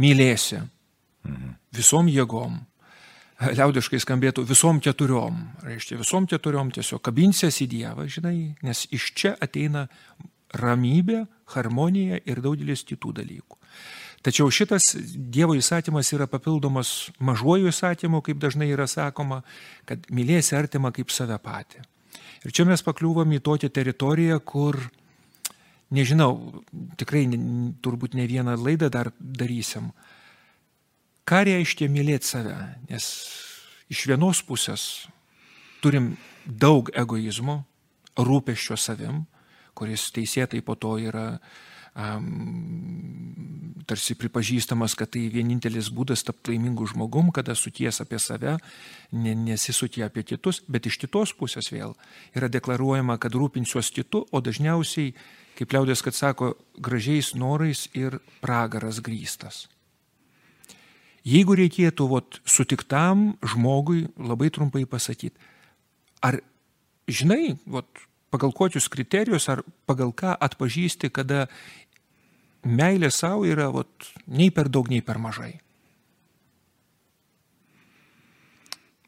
[0.00, 1.58] Mylėsi mhm.
[1.76, 2.62] visom jėgom.
[3.44, 5.40] Liaudiškai skambėtų visom keturiom.
[5.66, 9.88] Reiškia, visom keturiom tiesiog kabinsies į Dievą, žinai, nes iš čia ateina
[10.54, 13.58] ramybė, harmonija ir daugelis kitų dalykų.
[14.24, 19.42] Tačiau šitas Dievo įsatymas yra papildomas mažuoju įsatymu, kaip dažnai yra sakoma,
[19.84, 21.82] kad mylėsi artimą kaip save patį.
[22.44, 24.78] Ir čia mes pakliūvom į tokią teritoriją, kur,
[25.92, 26.62] nežinau,
[27.00, 27.26] tikrai
[27.84, 29.90] turbūt ne vieną laidą dar darysim.
[31.28, 32.56] Ką reiškia mylėti save?
[32.88, 33.10] Nes
[33.92, 35.04] iš vienos pusės
[35.84, 37.60] turim daug egoizmo,
[38.16, 39.24] rūpeščio savim,
[39.76, 41.26] kuris teisėtai po to yra
[41.94, 42.94] um,
[43.86, 48.56] tarsi pripažįstamas, kad tai vienintelis būdas tapti laimingu žmogum, kada suties apie save,
[49.12, 51.94] nesisutie apie kitus, bet iš kitos pusės vėl
[52.36, 55.14] yra deklaruojama, kad rūpinsiuos kitu, o dažniausiai,
[55.58, 59.66] kaip liaudės, kad sako, gražiais norais ir pragaras grįstas.
[61.24, 65.38] Jeigu reikėtų vot, sutiktam žmogui labai trumpai pasakyti,
[66.24, 66.40] ar
[67.08, 67.88] žinai, vot,
[68.34, 71.46] pagal kokius kriterijus ar pagal ką atpažįsti, kada
[72.66, 75.52] meilė savo yra vat, nei per daug, nei per mažai.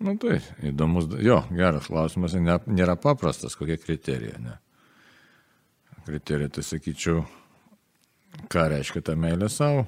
[0.06, 4.58] Nu tai, įdomus, jo, geras klausimas, ne, nėra paprastas, kokie kriterijai, ne.
[6.06, 7.24] Kriterijai, tai sakyčiau,
[8.52, 9.86] ką reiškia ta meilė savo,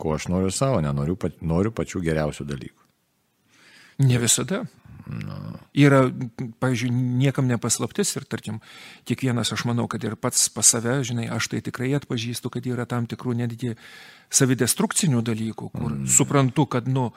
[0.00, 2.86] ko aš noriu savo, nenoriu noriu pačių geriausių dalykų.
[4.08, 4.64] Ne visada.
[5.80, 6.02] Yra,
[6.62, 8.60] pavyzdžiui, niekam nepaslaptis ir, tarkim,
[9.08, 12.86] kiekvienas, aš manau, kad ir pats pas save, žinai, aš tai tikrai atpažįstu, kad yra
[12.90, 13.76] tam tikrų netgi
[14.34, 16.08] savidestrukcinių dalykų, kur mm.
[16.10, 17.10] suprantu, kad, nu,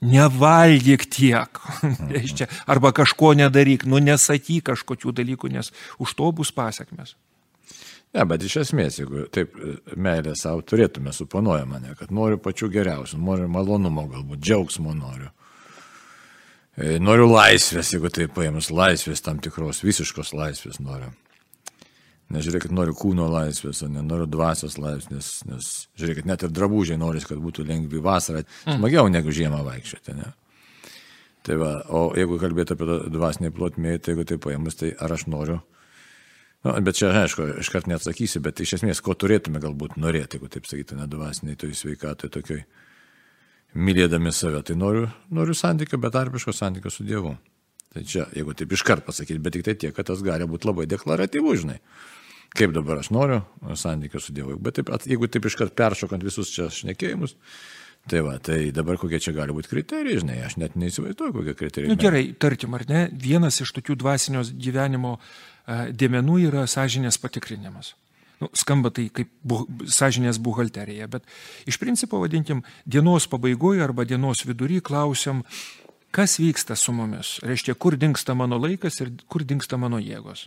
[0.00, 1.60] nevalgyk tiek,
[2.14, 7.16] reiškia, arba kažko nedaryk, nu nesakyk kažkokių dalykų, nes už to bus pasiekmes.
[8.10, 9.52] Ne, bet iš esmės, jeigu taip
[9.94, 15.30] meilę savo turėtume, suponuoja mane, kad noriu pačių geriausių, noriu malonumo, galbūt džiaugsmo noriu.
[16.78, 21.10] E, noriu laisvės, jeigu taip paėmus, laisvės tam tikros, visiškos laisvės noriu.
[22.30, 27.22] Nežiūrėkit, noriu kūno laisvės, o nenoriu dvasios laisvės, nes, nes žiūrėkit, net ir drabužiai nori,
[27.26, 28.76] kad būtų lengvi vasarą, mm.
[28.78, 30.14] smagiau negu žiemą vaikščioti.
[30.14, 30.28] Ne?
[31.42, 35.26] Tai va, o jeigu kalbėtų apie dvasinį plotmę, tai jeigu tai paėmus, tai ar aš
[35.32, 35.58] noriu,
[36.62, 40.70] nu, bet čia, aišku, iškart neatsakysiu, bet iš esmės, ko turėtume galbūt norėti, jeigu taip
[40.70, 42.62] sakytume, dvasiniai, toj sveikatai, tokioj,
[43.74, 47.36] mylėdami save, tai noriu, noriu santykio, betarpiško santykio su Dievu.
[47.90, 50.86] Tai čia, jeigu taip iškart pasakyti, bet tik tai tiek, kad tas gali būti labai
[50.90, 51.80] deklaratyvu, žinai
[52.56, 53.42] kaip dabar aš noriu
[53.78, 54.56] santykių su Dievu.
[54.62, 57.36] Bet taip, jeigu taip iškart peršokant visus čia šnekėjimus,
[58.10, 61.92] tai va, tai dabar kokie čia gali būti kriterijai, žinai, aš net neįsivaizduoju, kokie kriterijai.
[61.92, 67.20] Na nu, gerai, tarkim, ar ne, vienas iš tokių dvasinio gyvenimo uh, dėmenų yra sąžinės
[67.22, 67.94] patikrinimas.
[68.40, 71.26] Nu, skamba tai kaip bu, sąžinės buhalterija, bet
[71.68, 75.42] iš principo, vadinkim, dienos pabaigoje arba dienos vidury klausim,
[76.10, 77.36] kas vyksta su mumis.
[77.44, 80.46] Reiškia, kur dinksta mano laikas ir kur dinksta mano jėgos.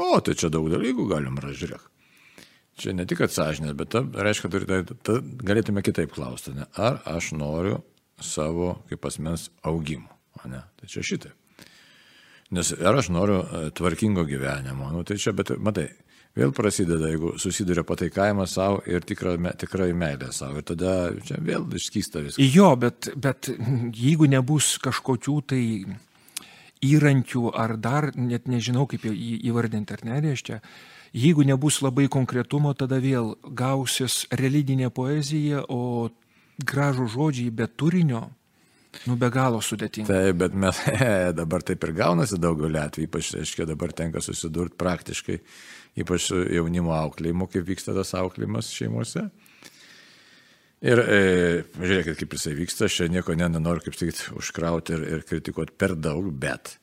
[0.00, 1.88] O, tai čia daug dalykų galim ražiūrėk.
[2.80, 6.68] Čia ne tik atsažinės, bet ta, reiškia, tai, ta, galėtume kitaip klausti, ne?
[6.80, 7.80] ar aš noriu
[8.20, 10.08] savo kaip asmens augimo.
[10.48, 10.62] Ne?
[10.80, 11.32] Tai čia šitai.
[12.56, 15.90] Nes ar aš noriu e, tvarkingo gyvenimo, nu, tai čia, bet matai,
[16.40, 20.60] vėl prasideda, jeigu susiduria pataikavimas savo ir tikra, tikrai meilė savo.
[20.60, 20.94] Ir tada
[21.26, 22.54] čia vėl išskysta viskas.
[22.54, 23.52] Jo, bet, bet
[23.96, 25.62] jeigu nebus kažkokių tai
[26.80, 30.60] įrankių ar dar, net nežinau kaip įvardinti ar nereiškia,
[31.12, 36.08] jeigu nebus labai konkretumo, tada vėl gausis religinė poezija, o
[36.60, 38.28] gražų žodžiai be turinio,
[39.06, 40.10] nu be galo sudėtinga.
[40.10, 40.80] Taip, bet mes
[41.40, 45.38] dabar taip ir gaunasi daugelį atvejų, ypač, aiškiai, dabar tenka susidurti praktiškai,
[46.02, 49.28] ypač su jaunimo auklėjimu, kaip vyksta tas auklėjimas šeimose.
[50.80, 51.16] Ir e,
[51.76, 55.76] žiūrėkit, kaip jisai vyksta, aš čia nieko ne, nenoriu, kaip sakyti, užkrauti ir, ir kritikuoti
[55.76, 56.78] per daug, bet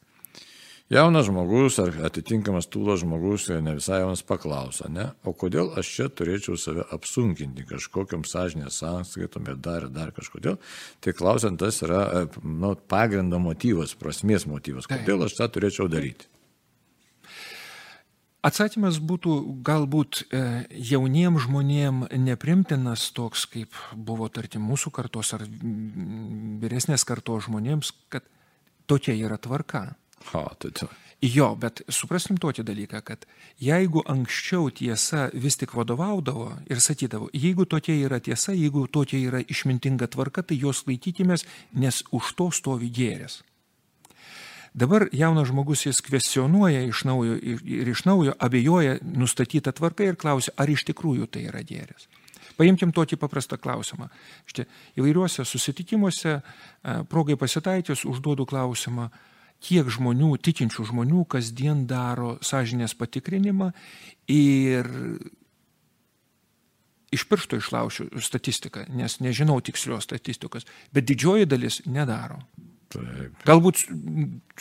[0.89, 6.07] jaunas žmogus ar atitinkamas tūlas žmogus, ne visai jaunas paklausa, ne, o kodėl aš čia
[6.09, 10.57] turėčiau save apsunkinti kažkokiam sąžinės sąskaitom ir dar, dar kažkodėl,
[11.03, 16.31] tai klausiant, tas yra e, nu, pagrindo motyvas, prasmės motyvas, kodėl aš tą turėčiau daryti.
[18.47, 19.33] Atsakymas būtų
[19.65, 25.43] galbūt e, jauniem žmonėm neprimtinas toks, kaip buvo, tarkim, mūsų kartos ar
[26.61, 28.23] vyresnės kartos žmonėms, kad
[28.87, 29.97] tokia yra tvarka.
[30.31, 30.87] Ha, tai tu.
[31.17, 33.23] Jo, bet supraskim tokį dalyką, kad
[33.57, 39.41] jeigu anksčiau tiesa vis tik vadovaudavo ir sakydavo, jeigu tokia yra tiesa, jeigu tokia yra
[39.41, 43.39] išmintinga tvarka, tai jos laikykimės, nes už to stovi gėris.
[44.77, 50.53] Dabar jaunas žmogus jis kvestionuoja iš naujo ir iš naujo abejoja nustatytą tvarką ir klausia,
[50.53, 52.05] ar iš tikrųjų tai yra gėris.
[52.61, 54.11] Paimkim tokį paprastą klausimą.
[54.45, 54.67] Štai
[55.01, 56.35] įvairiuose susitikimuose,
[57.09, 59.09] progai pasitaikys, užduodu klausimą,
[59.63, 63.71] kiek žmonių, tikinčių žmonių kasdien daro sąžinės patikrinimą
[64.31, 64.87] ir
[67.11, 72.41] iš piršto išlaušiu statistiką, nes nežinau tikslios statistikos, bet didžioji dalis nedaro.
[72.91, 73.35] Taip.
[73.47, 73.81] Galbūt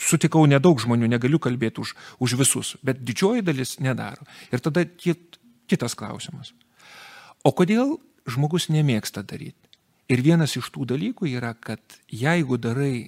[0.03, 4.27] sutikau nedaug žmonių, negaliu kalbėti už, už visus, bet didžioji dalis nedaro.
[4.51, 5.39] Ir tada kit,
[5.71, 6.51] kitas klausimas.
[7.47, 7.95] O kodėl
[8.27, 9.55] žmogus nemėgsta daryti?
[10.11, 11.79] Ir vienas iš tų dalykų yra, kad
[12.11, 13.07] jeigu darai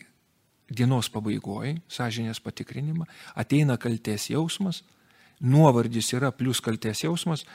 [0.69, 4.83] dienos pabaigoje, sąžinės patikrinimą, ateina kalties jausmas,
[5.41, 7.45] nuovardis yra plus kalties jausmas,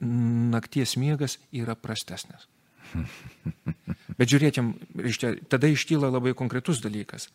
[0.00, 2.48] nakties miegas yra prastesnis.
[4.18, 7.28] Bet reiškia, tada iškyla labai konkretus dalykas.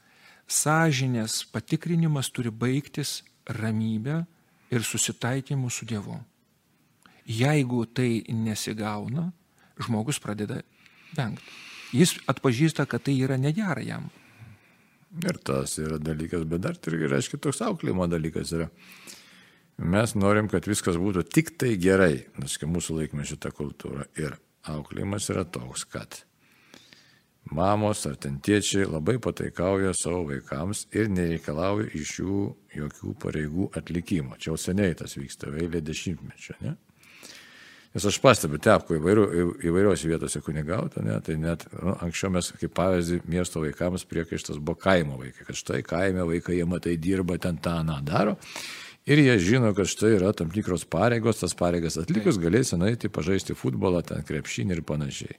[0.52, 4.24] Sąžinės patikrinimas turi baigtis ramybę
[4.72, 6.18] ir susitaikymu su Dievu.
[7.28, 9.30] Jeigu tai nesigauna,
[9.80, 10.62] žmogus pradeda
[11.16, 11.44] vengti.
[11.92, 14.08] Jis atpažįsta, kad tai yra negera jam.
[15.20, 18.70] Ir tas yra dalykas, bet dar irgi, reiškia, toks auklimo dalykas yra.
[19.82, 24.06] Mes norim, kad viskas būtų tik tai gerai, nes mūsų laikme šitą kultūrą.
[24.22, 24.38] Ir
[24.72, 26.22] auklėjimas yra toks, kad
[27.52, 32.38] mamos ar ten tėčiai labai pataikauja savo vaikams ir nereikalauja iš jų
[32.78, 34.38] jokių pareigų atlikimo.
[34.38, 36.78] Čia jau seniai tas vyksta, eilė dešimtmečio, ne?
[37.92, 39.24] Nes aš pastebiu, tepko įvairių,
[39.68, 44.80] įvairiose vietose kunigauta, ne, tai net nu, anksčiau mes kaip pavyzdį miesto vaikams priekaištas buvo
[44.80, 48.38] kaimo vaikai, kad štai kaime vaikai jie matai dirba, ten tą, na, daro.
[49.12, 53.58] Ir jie žino, kad štai yra tam tikros pareigos, tas pareigas atlikus galėsi nueiti pažaisti
[53.60, 55.36] futbolą, ten krepšinį ir panašiai.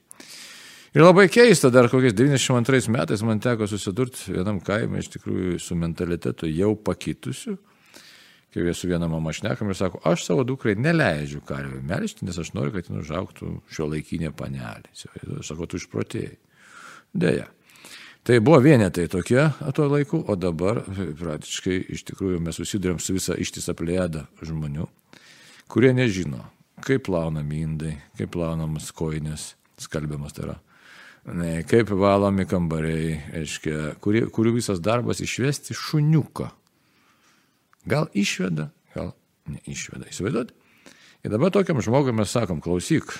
[0.93, 5.73] Ir labai keista, dar kokiais 92 metais man teko susidurti vienam kaime iš tikrųjų su
[5.79, 7.57] mentalitetu jau pakitusiu
[8.53, 12.37] kai jie su viena mama šnekam ir sako, aš savo dukrai neleidžiu karvių melžti, nes
[12.37, 14.91] aš noriu, kad jin užauktų šio laikinė panelė.
[15.41, 16.37] Sako, tu išprotėjai.
[17.13, 17.47] Deja.
[18.23, 20.79] Tai buvo vienetai tokie tuo laiku, o dabar
[21.19, 24.87] praktiškai iš tikrųjų mes susidurėm su visą ištisą plėdą žmonių,
[25.67, 26.45] kurie nežino,
[26.85, 30.55] kaip plaunami indai, kaip plaunamas koinės, skalbiamas tai yra,
[31.67, 36.47] kaip valomi kambariai, aiškia, kurių visas darbas išvesti šuniuką
[37.89, 39.11] Gal išveda, gal
[39.49, 40.07] neišveda.
[40.11, 40.53] Įsivaizduot?
[41.23, 43.11] Ir dabar tokiam žmogui mes sakom, klausyk,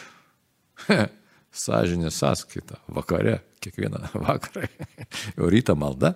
[1.63, 4.67] sąžinė sąskaita, vakare, kiekvieną vakarą,
[5.37, 6.15] jau rytą malda.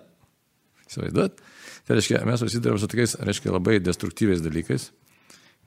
[0.87, 1.43] Įsivaizduot?
[1.87, 4.89] Tai reiškia, mes susidurėm su tokiais, reiškia, labai destruktyviais dalykais,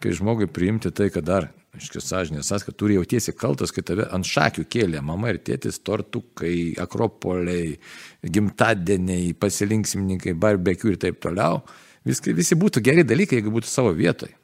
[0.01, 4.29] kai žmogui priimti tai, kad dar, aiškiai, sąžinė sąskaita, turi jautiesi kaltas, kai tave ant
[4.29, 7.77] šakių kėlė mama ir tėtis, tortukai, akropoliai,
[8.25, 11.61] gimtadieniai, pasilinksmininkai, barbekių ir taip toliau
[12.09, 14.37] Viskai, visi būtų geri dalykai, jeigu būtų savo vietoje.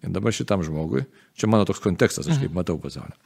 [0.00, 1.04] Ir dabar šitam žmogui,
[1.36, 3.16] čia mano toks kontekstas, aš kaip matau pasaulį.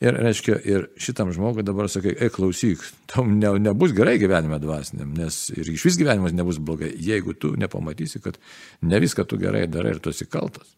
[0.00, 5.10] Ir, reiškia, ir šitam žmogui dabar sakai, ei, klausyk, tau ne, nebus gerai gyvenime dvasiniam,
[5.12, 8.38] nes ir iš vis gyvenimas nebus blogai, jeigu tu nepamatysi, kad
[8.80, 10.72] ne viską tu gerai darai ir tu esi kaltas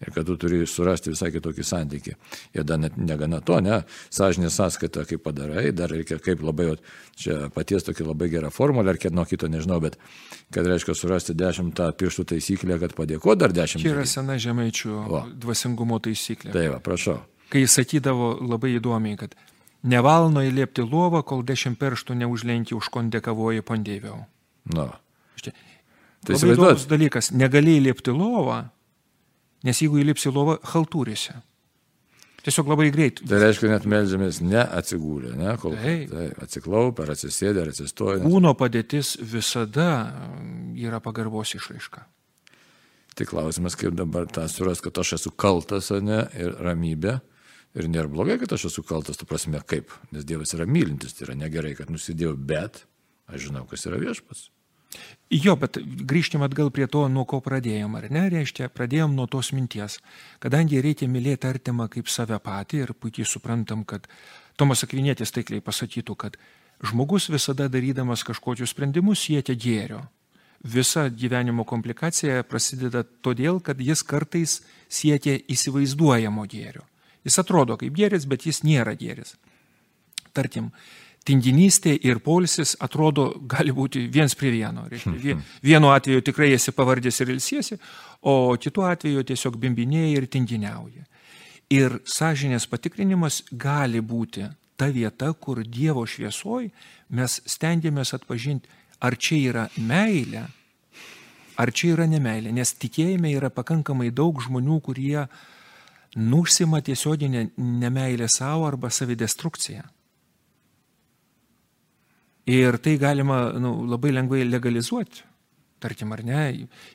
[0.00, 2.14] ir kad tu turi surasti visai kitokį santykį.
[2.56, 3.82] Ir dar net negana to, ne,
[4.14, 6.72] sąžinė sąskaita, kaip padarai, dar reikia kaip labai,
[7.20, 9.98] čia paties tokia labai gera formulė, ar kiek nuo kito nežinau, bet
[10.54, 13.84] kad reiškia surasti dešimtą pirštų taisyklę, kad padėko dar dešimt.
[13.84, 15.22] Čia yra sena žemaičių o.
[15.44, 16.54] dvasingumo taisyklė.
[16.56, 17.20] Taip, va, prašau.
[17.50, 19.34] Kai sakydavo labai įdomiai, kad
[19.82, 24.22] nevalno įliepti lovą, kol dešimt pirštų neužlenki už kondekavoji pondėviau.
[24.70, 24.92] Na.
[25.40, 25.54] Štai.
[26.20, 28.66] Tai įsivaizduojas dalykas, negali įliepti lovą,
[29.66, 31.36] Nes jeigu įlipsi lovą, haltūrėse.
[32.40, 33.20] Tiesiog labai greit.
[33.28, 38.22] Tai reiškia, net melžiamės ne atsigūlę, ne, kol tai, atsiklaupę, ar atsisėdę, ar atsistoję.
[38.24, 39.90] Kūno padėtis visada
[40.80, 42.06] yra pagarbos išraiška.
[43.18, 47.18] Tai klausimas, kaip dabar tą suras, kad aš esu kaltas, ne, ir ramybė.
[47.78, 51.28] Ir nėra blogai, kad aš esu kaltas, tu prasme kaip, nes Dievas yra mylintis, tai
[51.28, 52.80] yra negerai, kad nusidėjau, bet
[53.30, 54.48] aš žinau, kas yra viešpas.
[55.30, 58.24] Jo, bet grįžtim atgal prie to, nuo ko pradėjom, ar ne?
[58.32, 60.00] Reiškia, pradėjom nuo tos minties.
[60.42, 64.08] Kadangi reikia mylėti artimą kaip save patį ir puikiai suprantam, kad
[64.58, 66.40] Tomas Akvinėtis taikliai pasakytų, kad
[66.82, 70.02] žmogus visada darydamas kažkokius sprendimus siekia gėrio.
[70.60, 74.58] Visa gyvenimo komplikacija prasideda todėl, kad jis kartais
[74.92, 76.82] siekia įsivaizduojamo gėrio.
[77.24, 79.36] Jis atrodo kaip gėris, bet jis nėra gėris.
[80.36, 80.68] Tarkim,
[81.26, 84.86] tinginystė ir polisis atrodo gali būti viens prie vieno.
[84.90, 87.78] Reiškia, vienu atveju tikrai esi pavardės ir ilsiesi,
[88.22, 91.04] o kitu atveju tiesiog bimbinėjai ir tinginiauji.
[91.70, 94.48] Ir sąžinės patikrinimas gali būti
[94.80, 96.70] ta vieta, kur Dievo šviesoj
[97.14, 98.68] mes stengiamės atpažinti,
[99.00, 100.46] ar čia yra meilė,
[101.60, 102.52] ar čia yra nemailė.
[102.56, 105.28] Nes tikėjime yra pakankamai daug žmonių, kurie
[106.16, 109.84] nusima tiesioginę nemailę savo arba savidestrukciją.
[112.50, 115.26] Ir tai galima nu, labai lengvai legalizuoti.
[115.80, 116.40] Tarkim, ar ne,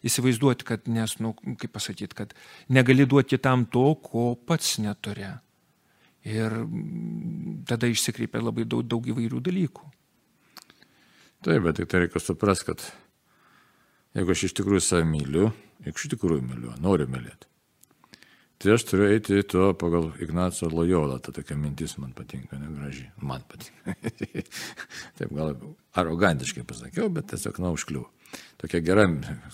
[0.06, 2.36] įsivaizduoti, kad, nes, nu, kaip pasakyti, kad
[2.70, 5.32] negali duoti kitam to, ko pats neturi.
[6.26, 6.54] Ir
[7.70, 9.90] tada išsikreipia labai daug, daug įvairių dalykų.
[11.46, 12.86] Taip, bet tik tai reikia suprasti, kad
[14.18, 15.50] jeigu aš iš tikrųjų save myliu,
[15.86, 17.50] jeigu iš tikrųjų myliu, noriu mylėti,
[18.58, 23.44] Tai aš turiu eiti tuo pagal Ignaco Lojolą, ta tokia mintis man patinka, negraži, man
[23.50, 23.96] patinka.
[25.20, 25.56] Taip gal
[26.00, 28.06] arogantiškai pasakiau, bet tiesiog naužkliu.
[28.62, 29.06] Tokia gera,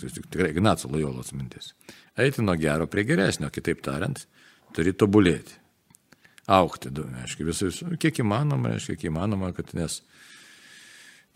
[0.02, 1.74] tikrai Ignaco Lojolos mintis.
[2.18, 4.22] Eiti nuo gero prie geresnio, kitaip tariant,
[4.76, 5.58] turi tobulėti.
[6.52, 6.90] Aukti,
[7.24, 10.02] aišku, visais, kiek įmanoma, aišku, kiek įmanoma, kad nes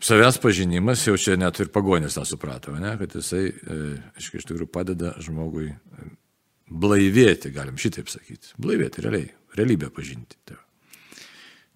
[0.02, 3.78] savęs pažinimas jau čia net ir pagonis tą suprato, ne, kad jisai, e,
[4.18, 5.70] aišku, iš tikrųjų padeda žmogui
[6.66, 8.54] blaivėti, galim šitaip sakyti.
[8.62, 10.38] Blaivėti realiai, realybę pažinti.
[10.48, 10.58] Tai,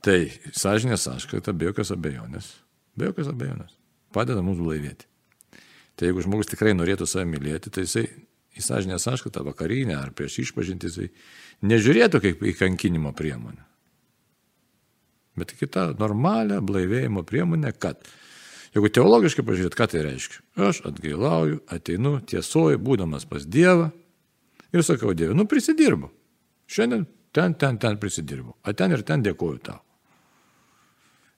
[0.05, 0.19] tai
[0.57, 2.51] sąžinė sąskaita be jokios abejonės,
[2.99, 3.77] be jokios abejonės,
[4.15, 5.07] padeda mums blaivėti.
[5.97, 8.07] Tai jeigu žmogus tikrai norėtų save mylėti, tai jisai
[8.57, 11.11] į sąžinę sąskaitą vakarinę ar prieš išpažinti jisai
[11.67, 13.67] nežiūrėtų kaip į kankinimo priemonę.
[15.41, 18.03] bet kitą normalią blaivėjimo priemonę, kad
[18.71, 20.37] Jeigu teologiškai pažiūrėt, ką tai reiškia?
[20.69, 23.89] Aš atgailauju, ateinu tiesoji, būdamas pas Dievą
[24.73, 26.11] ir sakau Dievui, nu prisidirbu.
[26.71, 28.57] Šiandien ten, ten, ten prisidirbu.
[28.67, 29.81] O ten ir ten dėkoju tau.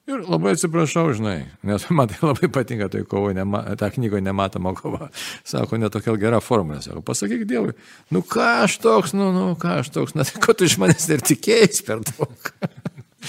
[0.03, 4.73] Ir labai atsiprašau, žinai, nes man tai labai patinka tai kovo, nema, ta knygoje nematoma
[4.75, 5.07] kova.
[5.47, 6.81] Sako, netokia gera formulė.
[6.83, 7.71] Sako, pasakyk Dievui,
[8.11, 11.07] nu ką aš toks, nu, nu ką aš toks, na tai ko tu iš manęs
[11.07, 12.51] ir tikėjai per daug.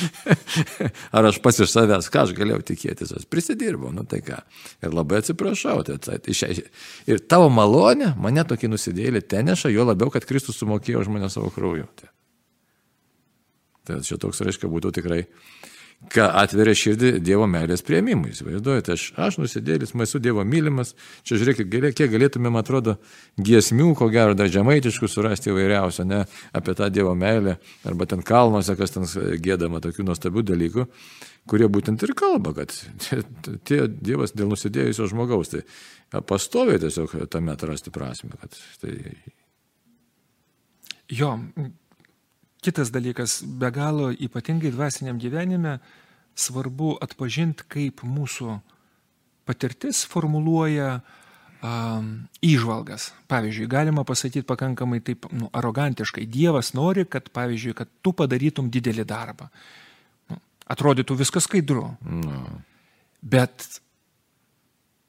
[1.16, 4.40] Ar aš pats iš savęs, ką aš galėjau tikėtis, aš prisidirbau, nu tai ką.
[4.84, 5.82] Ir labai atsiprašau.
[5.86, 6.51] Tai, tai,
[7.11, 11.53] ir tavo malonė mane tokį nusidėlį teneša, jo labiau, kad Kristus sumokėjo už mane savo
[11.55, 11.86] krauju.
[12.01, 12.11] Tai,
[13.88, 15.24] tai čia toks, reiškia, būtų tikrai
[16.12, 18.32] ką atveria širdį Dievo meilės prieimimui.
[18.34, 20.94] Įsivaizduojate, aš, aš nusidėlis, esu Dievo mylimas,
[21.26, 22.96] čia žiūrėkit, kiek galėtumėm, atrodo,
[23.40, 26.24] giesmių, ko gero, dar žemaitiškų surasti įvairiausio, ne,
[26.57, 29.09] apie tą Dievo meilę, arba ten kalnuose, kas ten
[29.44, 30.86] gėdama tokių nuostabių dalykų,
[31.50, 32.74] kurie būtent ir kalba, kad
[33.68, 35.64] tie Dievas dėl nusidėjusio žmogaus, tai
[36.28, 38.36] pastoviai tiesiog tame atrasti prasme.
[38.80, 38.92] Tai...
[41.12, 41.34] Jo,
[42.65, 45.77] Kitas dalykas, be galo ypatingai dvasiniam gyvenime
[46.33, 48.57] svarbu atpažinti, kaip mūsų
[49.45, 50.95] patirtis formuluoja
[51.61, 52.09] um,
[52.41, 53.11] įžvalgas.
[53.29, 59.05] Pavyzdžiui, galima pasakyti pakankamai taip nu, arogantiškai, Dievas nori, kad, pavyzdžiui, kad tu padarytum didelį
[59.12, 59.51] darbą.
[60.33, 60.41] Nu,
[60.73, 61.91] atrodytų viskas skaidru.
[62.01, 62.41] No.
[63.21, 63.69] Bet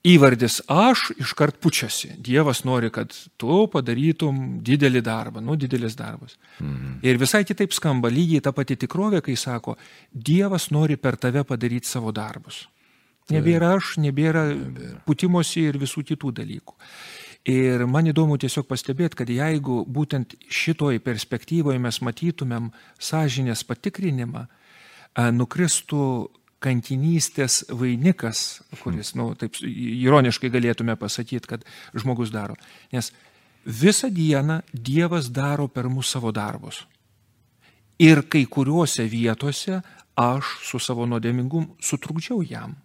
[0.06, 2.14] įvardis aš iškart pučiasi.
[2.22, 6.38] Dievas nori, kad tu padarytum didelį darbą, nu didelis darbas.
[6.60, 7.00] Mhm.
[7.06, 9.78] Ir visai kitaip skamba lygiai ta pati tikrovė, kai sako,
[10.14, 12.66] Dievas nori per tave padaryti savo darbus.
[13.34, 15.00] Nebėra aš, nebėra, nebėra.
[15.06, 16.76] putimosi ir visų kitų dalykų.
[17.50, 24.48] Ir man įdomu tiesiog pastebėti, kad jeigu būtent šitoj perspektyvoje mes matytumėm sąžinės patikrinimą,
[25.34, 26.06] nukristų
[26.66, 32.58] kankinystės vainikas, kuris, na, nu, taip ironiškai galėtume pasakyti, kad žmogus daro.
[32.96, 33.12] Nes
[33.66, 36.84] visą dieną Dievas daro per mūsų savo darbus.
[38.02, 39.80] Ir kai kuriuose vietose
[40.20, 42.76] aš su savo nuodėmingumu sutrukdžiau jam.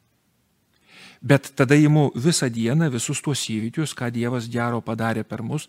[1.20, 5.66] Bet tada įimu visą dieną visus tuos įvykius, ką Dievas gero padarė per mus.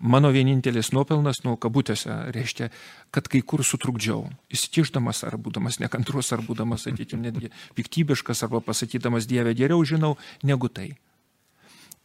[0.00, 2.70] Mano vienintelis nuopelnas, nu, kabutėse, reiškia,
[3.12, 9.28] kad kai kur sutrukdžiau, įsikišdamas ar būdamas nekantrus, ar būdamas, sakykime, netgi piktybiškas, arba pasakydamas
[9.28, 10.94] Dievę geriau žinau negu tai.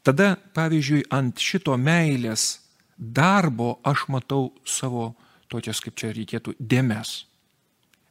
[0.03, 2.59] Tada, pavyzdžiui, ant šito meilės
[2.99, 5.13] darbo aš matau savo
[5.47, 7.23] tokias, kaip čia reikėtų, dėmes.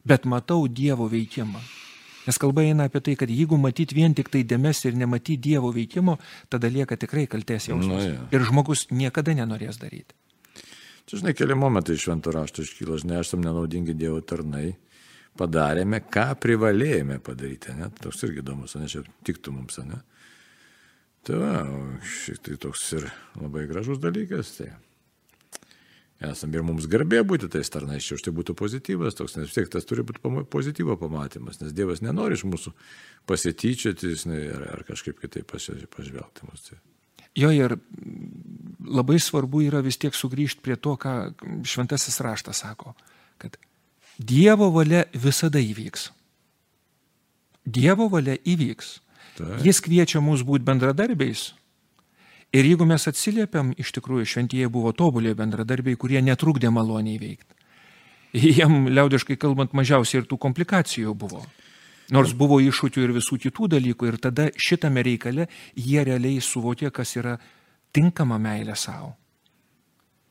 [0.09, 1.61] Bet matau Dievo veikimą.
[2.29, 5.71] Nes kalba eina apie tai, kad jeigu matyti vien tik tai dėmes ir nematyti Dievo
[5.73, 6.19] veikimo,
[6.53, 8.03] tada lieka tikrai kalties jausmas.
[8.05, 8.27] Nu, ja.
[8.37, 10.13] Ir žmogus niekada nenorės daryti.
[11.09, 14.75] Čia, žinai, keli momentai iš šventų rašto iškyla, žinai, esame nenaudingi Dievo tarnai,
[15.41, 17.89] padarėme, ką privalėjome padaryti, ne?
[18.03, 20.03] Toks irgi įdomus, ne, čia tiktų mums, ne?
[21.25, 21.55] Tai va,
[22.05, 23.09] šiek tiek toks ir
[23.41, 24.69] labai gražus dalykas, tai
[26.25, 29.55] esam ir mums garbė būti tais tarnais, čia už tai būtų pozityvas toks, nes vis
[29.55, 32.75] tiek tas turi būti pozityvo pamatymas, nes Dievas nenori iš mūsų
[33.31, 34.15] pasityčioti
[34.57, 36.67] ar, ar kažkaip kitaip pažvelgti mus.
[36.67, 36.81] Tai.
[37.39, 37.77] Jo ir
[38.83, 41.15] labai svarbu yra vis tiek sugrįžti prie to, ką
[41.69, 42.97] šventasis raštas sako,
[43.39, 43.59] kad
[44.19, 46.09] Dievo valia visada įvyks.
[47.69, 48.97] Dievo valia įvyks.
[49.39, 49.61] Tai.
[49.63, 51.53] Jis kviečia mus būti bendradarbiais,
[52.57, 57.55] Ir jeigu mes atsiliepiam, iš tikrųjų šventieji buvo tobulė bendradarbiai, kurie netrukdė maloniai veikti.
[58.57, 61.43] Jiem liaudiškai kalbant mažiausiai ir tų komplikacijų buvo.
[62.13, 67.17] Nors buvo iššūkių ir visų kitų dalykų ir tada šitame reikale jie realiai suvokė, kas
[67.21, 67.37] yra
[67.93, 69.13] tinkama meilė savo.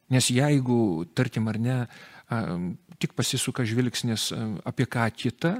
[0.10, 1.78] Nes jeigu, tarkim ar ne,
[2.98, 4.32] tik pasisuka žvilgsnis
[4.66, 5.60] apie ką kitą,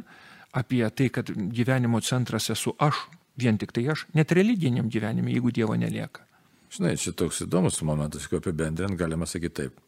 [0.58, 3.06] apie tai, kad gyvenimo centras esu aš,
[3.38, 6.27] vien tik tai aš, net religiniam gyvenime, jeigu Dievo nelieka.
[6.74, 9.84] Žinai, čia toks įdomus momentas, kaip apibendrinant galima sakyti taip.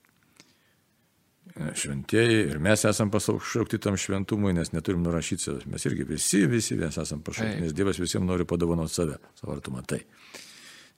[1.76, 5.66] Šventieji ir mes esame pašaukti tam šventumui, nes neturim nurašyti savęs.
[5.68, 9.84] Mes irgi visi, visi mes esame pašaukti, nes Dievas visiems nori padovanoti save, savo artumą.
[9.90, 10.00] Tai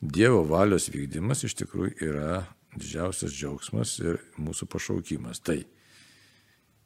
[0.02, 2.44] Dievo valios vykdymas iš tikrųjų yra
[2.76, 5.42] didžiausias džiaugsmas ir mūsų pašaukimas.
[5.46, 5.58] Tai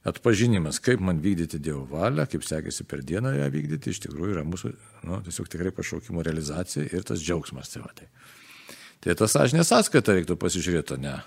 [0.08, 4.46] atpažinimas, kaip man vykdyti Dievo valią, kaip sekėsi per dieną ją vykdyti, iš tikrųjų yra
[4.48, 4.72] mūsų
[5.10, 7.74] nu, tiesiog tikrai pašaukimo realizacija ir tas džiaugsmas.
[7.74, 8.10] Tai va, tai.
[9.06, 11.20] Tai tas sąžinės sąskaita reiktų pasižiūrėti, ne.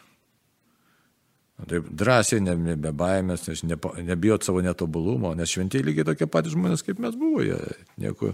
[1.69, 6.85] Taip drąsiai, nebe baimės, nes nepa, nebijot savo netobulumo, nes šventieji lygiai tokie patys žmonės,
[6.87, 7.43] kaip mes buvo.
[7.43, 7.59] Jie,
[7.99, 8.33] nieko,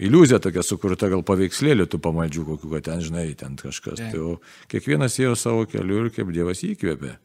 [0.00, 4.00] iliuzija tokia sukurta, gal paveikslėlių tų pamaldžių, kokiu, kad ten, žinai, ten kažkas.
[4.12, 4.38] Tai
[4.72, 7.16] kiekvienas ėjo savo keliu ir kaip Dievas įkvėpė.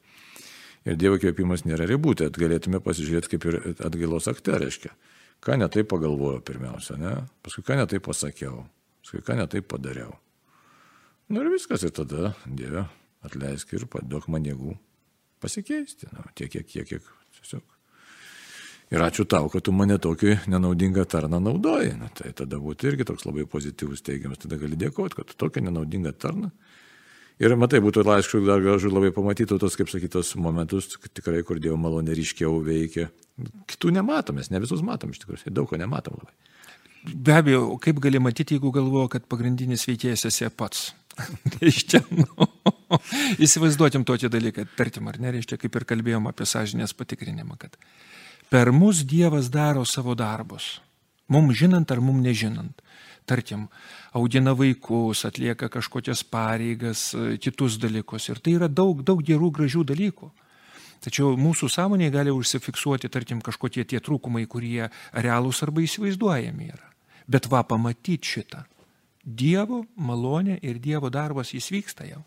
[0.88, 4.92] Ir Dievo kvėpimas nėra ribų, tai galėtume pasižiūrėti kaip ir atgailos akte, reiškia.
[5.44, 7.16] Ką netai pagalvojau pirmiausia, ne?
[7.46, 8.66] Paskui ką netai pasakiau,
[9.04, 10.16] paskui ką netai padariau.
[11.32, 12.86] Nu ir viskas, ir tada Dieve
[13.24, 14.74] atleisk ir duok man jėgų
[15.42, 17.06] pasikeisti, nu, tiek, kiek, kiek, kiek,
[17.38, 17.64] tiesiog.
[18.92, 21.94] Ir ačiū tau, kad tu mane tokį nenaudingą tarną naudoji.
[21.96, 25.64] Na, tai tada būtų irgi toks labai pozityvus teigiamas, tada gali dėkoti, kad tu tokią
[25.64, 26.52] nenaudingą tarną.
[27.42, 31.80] Ir matai, būtų laišku dar gražu labai pamatyti tos, kaip sakytos, momentus, tikrai, kur Dievo
[31.80, 33.08] malonė ryškiau veikia.
[33.72, 36.36] Kitų nematom, mes ne visus matom iš tikrųjų, daug ko nematom labai.
[37.16, 40.92] Be abejo, kaip gali matyti, jeigu galvoju, kad pagrindinis veikėjas esi pats.
[41.62, 42.48] Reiškia, nu,
[43.42, 47.78] įsivaizduotim tokį dalyką, tarkim, ar ne, reiškia, kaip ir kalbėjom apie sąžinės patikrinimą, kad
[48.52, 50.80] per mus Dievas daro savo darbus.
[51.32, 52.82] Mums žinant ar mums nežinant.
[53.30, 53.68] Tarkim,
[54.18, 58.28] audina vaikus, atlieka kažkokias pareigas, kitus dalykus.
[58.34, 60.32] Ir tai yra daug, daug gerų, gražių dalykų.
[61.02, 66.92] Tačiau mūsų sąmonėje gali užsifiksuoti, tarkim, kažkokie tie trūkumai, kurie realūs arba įsivaizduojami yra.
[67.32, 68.66] Bet va pamatyti šitą.
[69.24, 72.22] Dievo malonė ir Dievo darbas jis vyksta jau.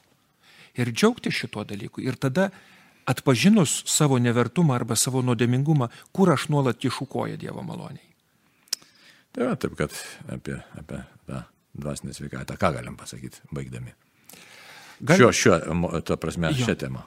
[0.79, 2.03] Ir džiaugti šituo dalyku.
[2.03, 2.51] Ir tada
[3.07, 8.07] atpažinus savo nevertumą arba savo nuodėmingumą, kur aš nuolat kišukoju Dievo maloniai.
[9.35, 9.95] Tai va, taip, kad
[10.31, 11.43] apie, apie tą
[11.75, 13.91] dvasinę sveikatą, ką galim pasakyti, baigdami.
[15.03, 15.19] Gal...
[15.19, 16.69] Šiuo, šiuo, ta prasme, jo.
[16.69, 17.03] šią temą.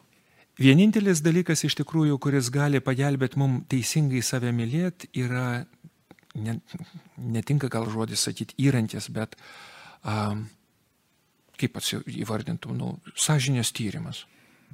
[0.60, 5.64] Vienintelis dalykas iš tikrųjų, kuris gali pagelbėti mums teisingai save mylėti, yra,
[6.36, 6.58] ne,
[7.16, 9.77] netinka gal žodis sakyti įrankis, bet uh,
[11.58, 14.26] kaip pats įvardintum, nu, sąžinės tyrimas.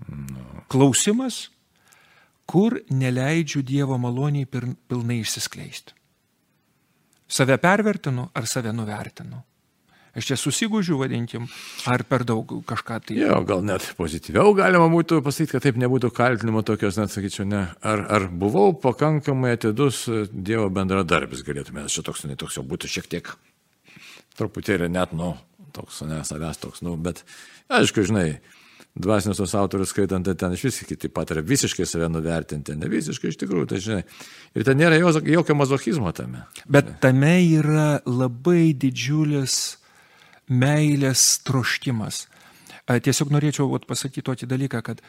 [0.10, 0.66] No.
[0.74, 1.48] Klausimas,
[2.50, 5.96] kur neleidžiu Dievo maloniai pilnai išsiskleisti.
[7.34, 9.40] Save pervertinu ar save nuvertinu.
[10.14, 11.48] Aš čia susigūžiu, vadinkim,
[11.90, 13.16] ar per daug kažką tai.
[13.18, 17.64] Jo, gal net pozityviau galima būtų pasakyti, kad taip nebūtų kaltinimo tokios, net sakyčiau, ne.
[17.82, 23.10] Ar, ar buvau pakankamai atidus Dievo bendradarbis, galėtume, čia toks, ne toks jau būtų šiek
[23.10, 23.34] tiek
[24.40, 25.34] truputėlį net, nu,
[25.76, 27.24] toks, ne, savęs toks, nu, bet,
[27.74, 28.28] aišku, žinai,
[28.94, 33.32] dvasinius tos autorius skaitant, tai ten iš vis kiti pataria visiškai save nuvertinti, ne visiškai
[33.32, 34.04] iš tikrųjų, tai žinai.
[34.54, 36.46] Ir ten nėra jokio mazochizmo tame.
[36.70, 39.58] Bet tame yra labai didžiulis
[40.54, 42.28] meilės troškimas.
[42.86, 45.02] Tiesiog norėčiau vat, pasakyti tokį dalyką, kad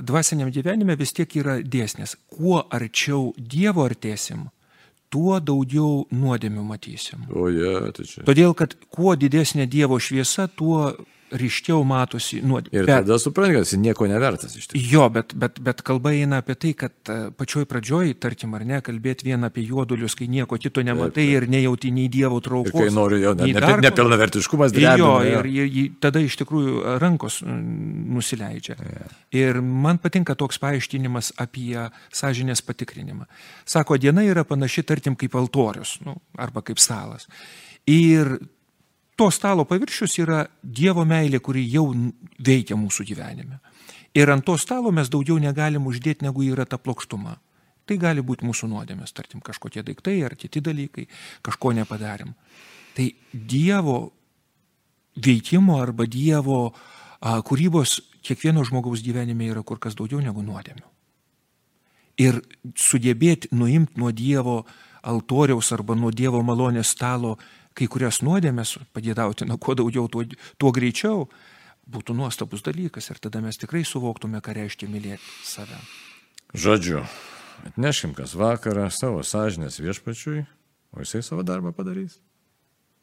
[0.00, 2.14] dvasiniam gyvenime vis tiek yra dėsnis.
[2.32, 4.46] Kuo arčiau Dievo artėsim,
[5.12, 7.26] tuo daugiau nuodėmių matysim.
[7.36, 8.24] O jie, tai čia.
[8.28, 10.94] Todėl, kad kuo didesnė Dievo šviesa, tuo
[11.38, 12.74] ryškiau matosi nuodėmė.
[12.76, 14.90] Ir bet, tada supranti, kad jis nieko nevertas iš tikrųjų.
[14.92, 18.80] Jo, bet, bet, bet kalba eina apie tai, kad e, pačioj pradžioj, tarkim, ar ne,
[18.84, 21.34] kalbėti vien apie juodulius, kai nieko kito nematai taip, taip.
[21.38, 22.74] ir nejauti nei Dievo traukos.
[22.76, 24.96] Ir kai nori jo, ne, ne, nepilnavertiškumas drebina.
[25.00, 28.78] Jo, ir, ir, ir tada iš tikrųjų rankos nusileidžia.
[28.78, 29.10] Ja.
[29.42, 33.28] Ir man patinka toks paaiškinimas apie sąžinės patikrinimą.
[33.68, 37.28] Sako, diena yra panaši, tarkim, kaip altorius, nu, arba kaip stalas.
[37.90, 38.36] Ir
[39.22, 41.84] to stalo paviršius yra Dievo meilė, kuri jau
[42.42, 43.60] veikia mūsų gyvenime.
[44.18, 47.36] Ir ant to stalo mes daugiau negalim uždėti, negu yra ta plokštuma.
[47.86, 51.06] Tai gali būti mūsų nuodėmės, tarkim, kažkokie daiktai ar kiti dalykai,
[51.42, 52.34] kažko nepadarim.
[52.96, 54.12] Tai Dievo
[55.22, 60.88] veikimo arba Dievo a, kūrybos kiekvieno žmogaus gyvenime yra kur kas daugiau negu nuodėmių.
[62.26, 62.42] Ir
[62.74, 64.64] sugebėti nuimti nuo Dievo
[65.02, 67.36] altoriaus arba nuo Dievo malonės stalo
[67.76, 70.24] kai kurias nuodėmės pagėdautina kuo daugiau, tuo,
[70.60, 71.26] tuo greičiau,
[71.88, 75.78] būtų nuostabus dalykas ir tada mes tikrai suvoktume, ką reiškia mylėti save.
[76.52, 77.02] Žodžiu,
[77.70, 80.44] atneškim kas vakarą savo sąžinės viešpačiui,
[80.92, 82.20] o jisai savo darbą padarys.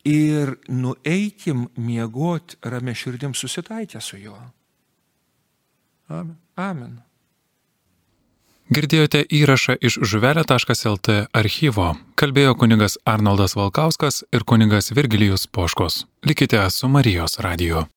[0.08, 4.40] Ir nueikim miegoti ramė širdim susitaikę su juo.
[6.10, 6.38] Amen.
[6.56, 7.09] Amen.
[8.70, 11.88] Girdėjote įrašą iš žuvelė.lt archyvo.
[12.22, 16.04] Kalbėjo kunigas Arnoldas Valkauskas ir kunigas Virgilijus Poškos.
[16.22, 17.88] Likite su Marijos radiju.